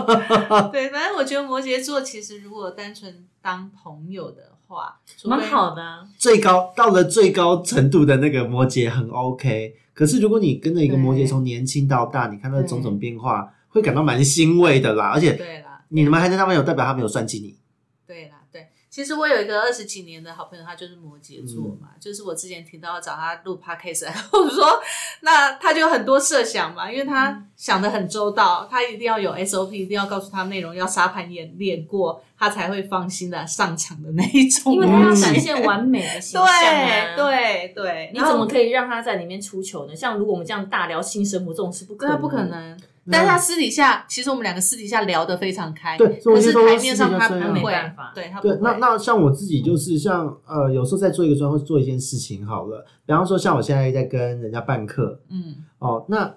[0.70, 4.94] 对，反正我觉得摩羯座其实如果单纯当朋友的话，
[5.24, 6.06] 蛮好的啊。
[6.18, 15.12] 最高到了最高程度的那个摩羯很 OK，可是如果你跟着一个摩羯从年轻到大，你看到种种变化，会感到蛮欣慰的啦。
[15.14, 17.56] 而且对啦，你们还在当朋友，代表他没有算计你。
[18.06, 18.39] 对啦，对。
[18.90, 24.66] 其实我有一个二十几年的好朋友，他就是摩羯座嗯嘛，就是我之前提到找他录 podcast，然后我说，
[25.20, 34.74] 那他就有很多设想嘛，因为他想的很周到，他一定要有 SOP，一定要告诉他内容，要沙盘演练过，他才会放心的上场的那一种。
[34.74, 37.14] 因为他要展现完美的形象啊。
[37.14, 38.44] 对对对，你怎么？
[38.46, 39.94] 可以让他在里面出糗呢？
[39.94, 42.42] 像如果我们这样大聊性生活，这种事不可能，对啊，不可。
[42.42, 42.80] 能。
[43.10, 48.72] 但是他私底下，其实我们两个私底下聊得非常开，对所以我可是台面上他不会没办法，对他不会，那。
[48.80, 56.34] 那像我自己就是像呃，有时候在做一个专或做一件事情好了，比方说像我现在在跟人家办课嗯哦，那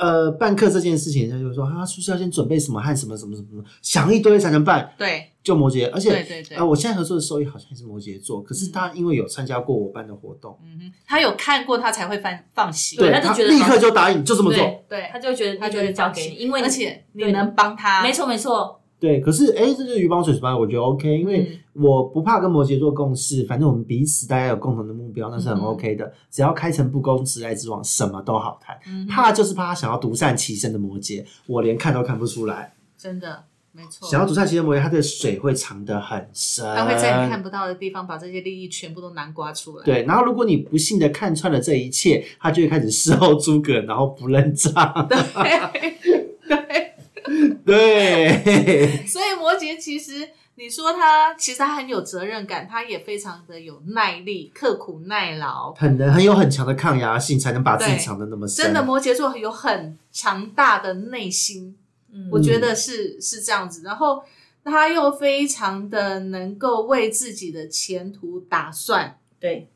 [0.00, 12.98] 呃办课这件事情，人家就说啊，是不是要先准备什么和什么什么什么什么，想一堆才能办，对就摩羯，而且对对对呃，我现在合作的收益好像是摩羯座，可是他因为有参加过我办的活动，嗯哼，他有看过，他才会放放心。
[12.98, 14.62] 对他就觉得立刻就答应，就这么做。
[14.88, 26.12] 对对，他就觉得他就会就会交给你，因为而且你能帮他，没错没错，对，可是哎，这就是鱼帮水水帮，我觉得 OK，因为嗯我不怕跟摩羯座共事，反正我们彼此大家有共同的目标，那是很嗯 OK 的。
[26.30, 28.78] 只要开诚布公、直来直往，什么都好谈。
[28.86, 32.74] 嗯怕就是怕他想要独善其身的摩羯，我连看都看不出来。
[32.98, 39.84] 真的没错，想要独善其身的摩羯，他的水会藏得很深，他会在你看不到的地方把这些利益全部都南刮出来。
[39.84, 44.74] 对，然后如果你不幸的看穿了这一切，他就会开始事后诸葛，然后不认账。
[45.08, 45.16] 对
[46.50, 46.89] 对，
[47.70, 55.72] 对，所以摩羯其实你说他其实他很有责任感，他也非常的有耐力、刻苦耐劳。
[55.74, 58.64] 很能很有很强的抗压性，才能把自己对藏的那么深。
[58.64, 61.76] 真的，摩羯座有很强大的内心，
[62.12, 63.82] 嗯我觉得是是这样子。
[63.82, 64.22] 然后
[64.62, 69.68] 他又非常的能够为自己的前途打算，对，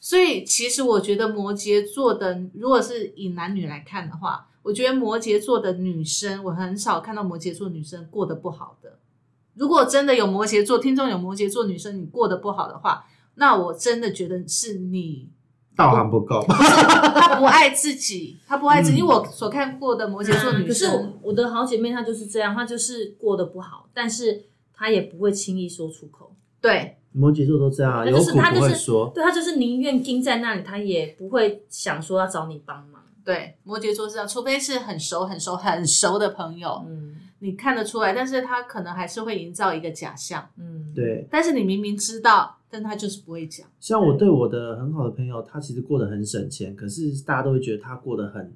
[0.00, 8.98] 所以其实我觉得摩羯座的，如果是以男女来看的话，我觉得摩羯座的女生，我很少看到摩羯座女生过得不好的。
[9.54, 13.04] 如果真的有摩羯座听众有摩羯座女生，你过得不好的话，
[13.34, 15.30] 那我真的觉得是你
[15.76, 16.44] 道行不够。
[16.48, 18.96] 她不爱自己，她不爱自己。
[18.96, 26.34] 嗯因为我所看过的摩羯座女啊可是，我我的好姐妹她就是这样，她就是过得不好，但是她也不会轻易说出口。
[26.60, 29.10] 对摩羯座都这样啊，她有苦不就是她就是会说。
[29.14, 32.97] 对她就是宁愿盯在那里，她也不会想说要找你帮忙。
[33.28, 40.48] 对，摩羯座是这样，除非是很熟、很熟、很熟的朋友，嗯你看得出来，但是他可能还是会营造一个假象。
[40.56, 43.68] 嗯，对，但是你明明知道，但他就是不会讲。
[43.78, 48.50] 像我对我的很好的朋友，他其实过得很省钱，可是大家都会觉得他过得很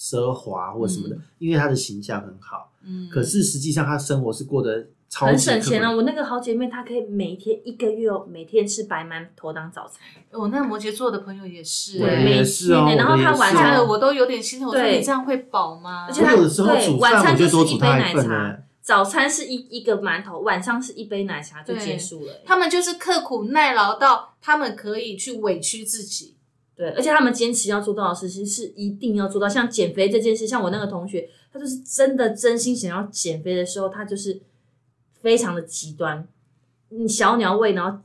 [0.00, 2.72] 奢华或什么的，因为她的形象很好。
[2.82, 5.92] 嗯，可是实际上她生活是过得超级很省钱啊！
[5.92, 9.98] 我那个好姐妹，她可以每天一个月哦，每天吃白馒头当早餐。
[10.30, 14.68] 我那个摩羯座的朋友也是、我的欸，每也是哦天欸然后她晚餐我都有点心疼。
[14.68, 16.06] 我说你这样会饱吗？
[16.08, 18.56] 而且她我有的时候对煮饭，晚餐我就多煮就是一杯奶茶呢。
[18.80, 22.40] 早餐是一一个馒头，晚上是一杯奶茶就对结束了欸。
[22.46, 26.36] 他们就是刻苦耐劳到他们可以去委屈自己。
[26.80, 34.40] 对，而且他们坚持要做到的事情是一定要做到，像减肥这件事，像我那个同学，他就是真的真心想要减肥的时候，他就是
[35.20, 36.26] 非常的极端，
[36.88, 37.98] 嗯，小鸟胃，然后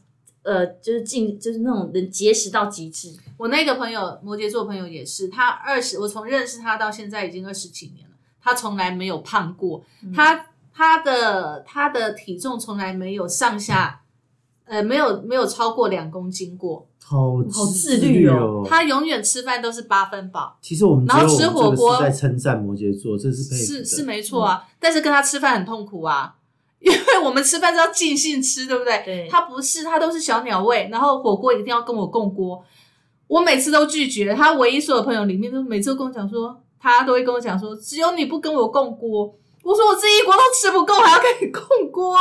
[0.43, 3.15] 呃，就是进就是那种能节食到极致。
[3.37, 14.01] 我那个朋友，摩羯座朋友也是，他二十，我从认识他到现在已经二十几年了，他从来没有胖过，他他的他的体重从来没有上下，
[14.65, 18.67] 呃，没有没有超过两公斤过，好好自自律哦哦。
[18.67, 23.63] 他永远吃饭都是八分饱，其实我们然后吃火锅在称赞摩羯座，这是佩服。
[23.63, 26.35] 是是没错啊，但是跟他吃饭很痛苦啊。
[26.79, 29.01] 因为我们吃饭是要尽兴吃，对不对？
[29.03, 32.63] 对他不是，他都是小鸟胃，然后火锅一定要跟我共锅，
[33.25, 34.35] 我每次都拒绝。
[34.35, 39.33] 他唯一所有朋友里面，都每次都跟我讲说，他都会跟我讲说，只有你不跟我共锅。
[39.63, 42.15] 我说我自己一锅都吃不够，还要跟你共锅。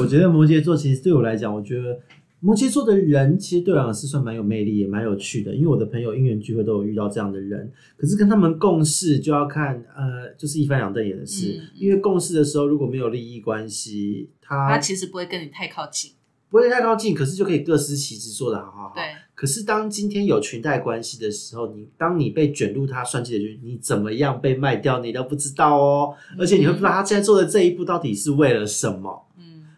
[0.00, 1.98] 我觉得摩羯座其实对我来讲，我觉得
[2.40, 5.54] 摩羯座的人其实对我来讲是算蛮有魅力，也蛮有趣的。
[5.54, 11.60] 因为我的朋友因缘聚会都有遇到这样的人，可是跟他们共事就要看呃，就是一翻两瞪眼的事。
[11.60, 16.12] 嗯因为共事的时候如果没有利益关系，他他其实不会跟你太靠近，
[16.50, 18.92] 不会太靠近，可是就可以各司其职，做得好好好。
[18.94, 26.14] 对，可是当今天有裙带关系的时候，你当你被卷入他算计的局，你怎么样被卖掉，你都不知道哦。
[26.38, 29.26] 而且你会不知道他现在做的这一步到底是为了什么。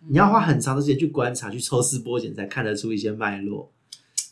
[0.05, 3.71] 嗯，你要花很长的时间去观察、去抽丝剥茧，才看得出一些脉络。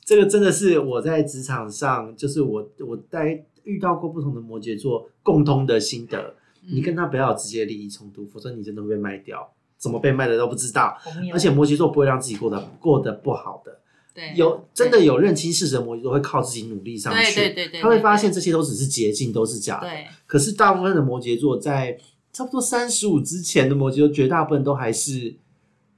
[0.05, 6.35] 这个真的是我在职场上，就是我我在遇到过不同的摩羯座共通的心得。
[6.70, 9.53] 你跟他不要有直接利益冲突，否则你真的会被卖掉。
[9.79, 10.97] 怎么被卖的都不知道。
[11.33, 13.81] 而且摩羯座不会让自己过得过得不好的。
[14.14, 19.89] 对，有真的有认清事实的摩羯座会靠自己努力上去，对对对对，他会发现这些都只是捷径，都是假的。
[20.27, 21.99] 可是大部分的摩羯座在
[22.33, 25.35] 差不多三十五之前的摩羯座，绝大部分都还是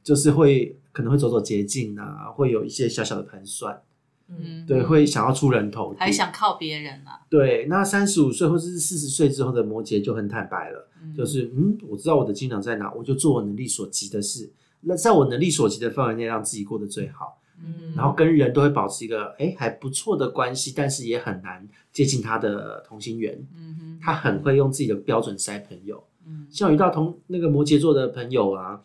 [0.04, 3.82] 就是会可能会走走捷径啊，会有一些小小的盘算，
[4.28, 7.66] 嗯，对，会想要出人头地，还想靠别人啊，对。
[7.66, 14.52] 那三十五岁或者是四十岁之后的摩羯就很坦白了，嗯就是嗯，我知道我的斤两在哪，我就做我能力所及的事，
[14.82, 17.40] 那在我能力所及的范围内，让自己过得最好。
[17.64, 23.38] 嗯，然后跟人都会保持一个哎还不错的关系，但是也很难接近他的同心圆。
[23.56, 28.82] 嗯哼，他很会用自己的标准筛朋友，嗯像我遇到同那个摩羯座的朋友啊，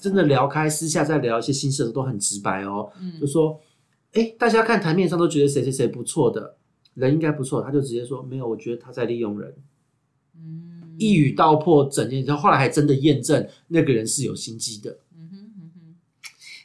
[0.00, 3.20] 真的聊开，私下再聊一些心事的时候都很直白哦，嗯。
[3.20, 3.60] 就说
[4.12, 6.56] 哎大家看台面上都觉得谁谁谁不错的
[6.94, 9.54] 人应该不错，他就直接说没有，我觉得他在利用人，
[10.36, 12.32] 嗯，一语道破整件事。
[12.32, 14.98] 后来还真的验证那个人是有心机的，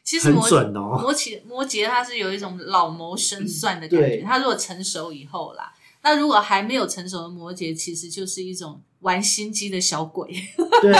[0.03, 0.99] 其实很摩准哦。
[1.01, 4.21] 摩羯摩羯他是有一种老谋深算的感觉，对。
[4.21, 10.27] 他如果成熟以后啦，那如果还没有成熟的摩羯，其实就是一种玩心机的小鬼。
[10.83, 10.91] 对，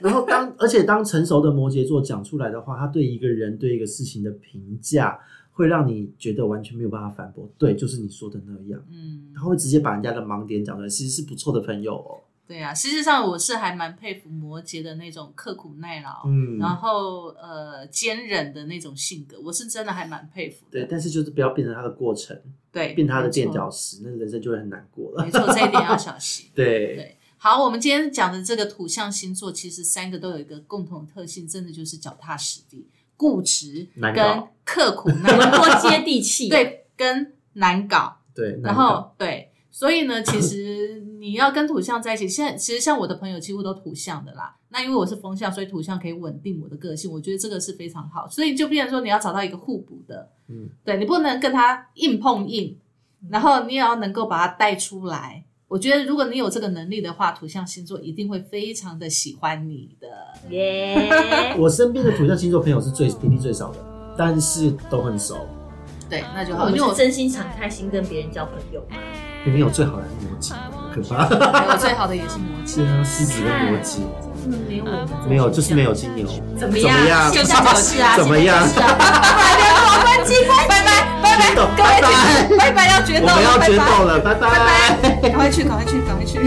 [0.00, 5.18] 然后当而且当成熟的摩羯座讲出来的话，他对一个人对一个事情的评价，
[5.52, 7.46] 会让你觉得完全没有办法反驳。
[7.58, 12.24] 对，就是你说的那样，嗯他会直接把人家的盲点讲出来，其实是不错的朋友哦。
[12.46, 20.80] 对啊，实际上我是还蛮佩服摩羯的那种刻苦耐劳，嗯然后呃坚忍的那种性格，我是真的还蛮佩服的。
[20.80, 22.38] 对，但是就是不要变成他的过程，
[22.70, 25.30] 对，变他的垫脚石，那人生就会很难过了没。
[25.30, 26.50] 错，这一点要小心。
[26.54, 32.86] 对，对，好，我们今天讲的这个土象星座，其实三个都有一个共同特性，真的就是脚踏实地、
[33.16, 36.48] 固执跟刻苦耐多接地气。
[36.50, 38.18] 对，跟难搞。
[38.34, 44.56] 对，然后对，所以呢，其实你要跟土象在一起，现在其实像我的朋友几乎都土象的啦。
[44.70, 48.26] 那因为我是风象，所以土象可以稳定我的个性，我觉得这个是非常好。
[48.28, 52.76] 所以就变成说，你要找到一个互补的，嗯，对你不能跟他硬碰硬，
[53.30, 55.44] 然后你也要能够把他带出来。
[55.68, 60.08] 我觉得如果你有这个能力的话，土象星座一定会非常的喜欢你的。
[60.50, 63.78] 耶， 我身边的土象星座朋友是最频率最少的，
[64.18, 65.46] 但是都很熟。
[66.10, 68.96] 对，那就好，因为我真心敞开心跟别人交朋友嘛。
[69.44, 70.52] 明明有最好的是摩羯，
[70.94, 71.26] 可怕。
[71.72, 72.76] 我最好的也是摩羯。
[72.82, 73.98] 对啊，狮子跟摩羯
[74.68, 76.26] 没有我没有，就是没有金牛。
[76.58, 77.52] 怎么怎么样就是
[78.00, 80.90] 啊，怎么样现在就是啊关机，拜拜拜
[81.22, 84.48] 拜，各位拜拜拜拜要决斗了，我们要拜拜决斗了，拜拜。
[85.22, 86.38] 赶快去，赶快去，赶快去。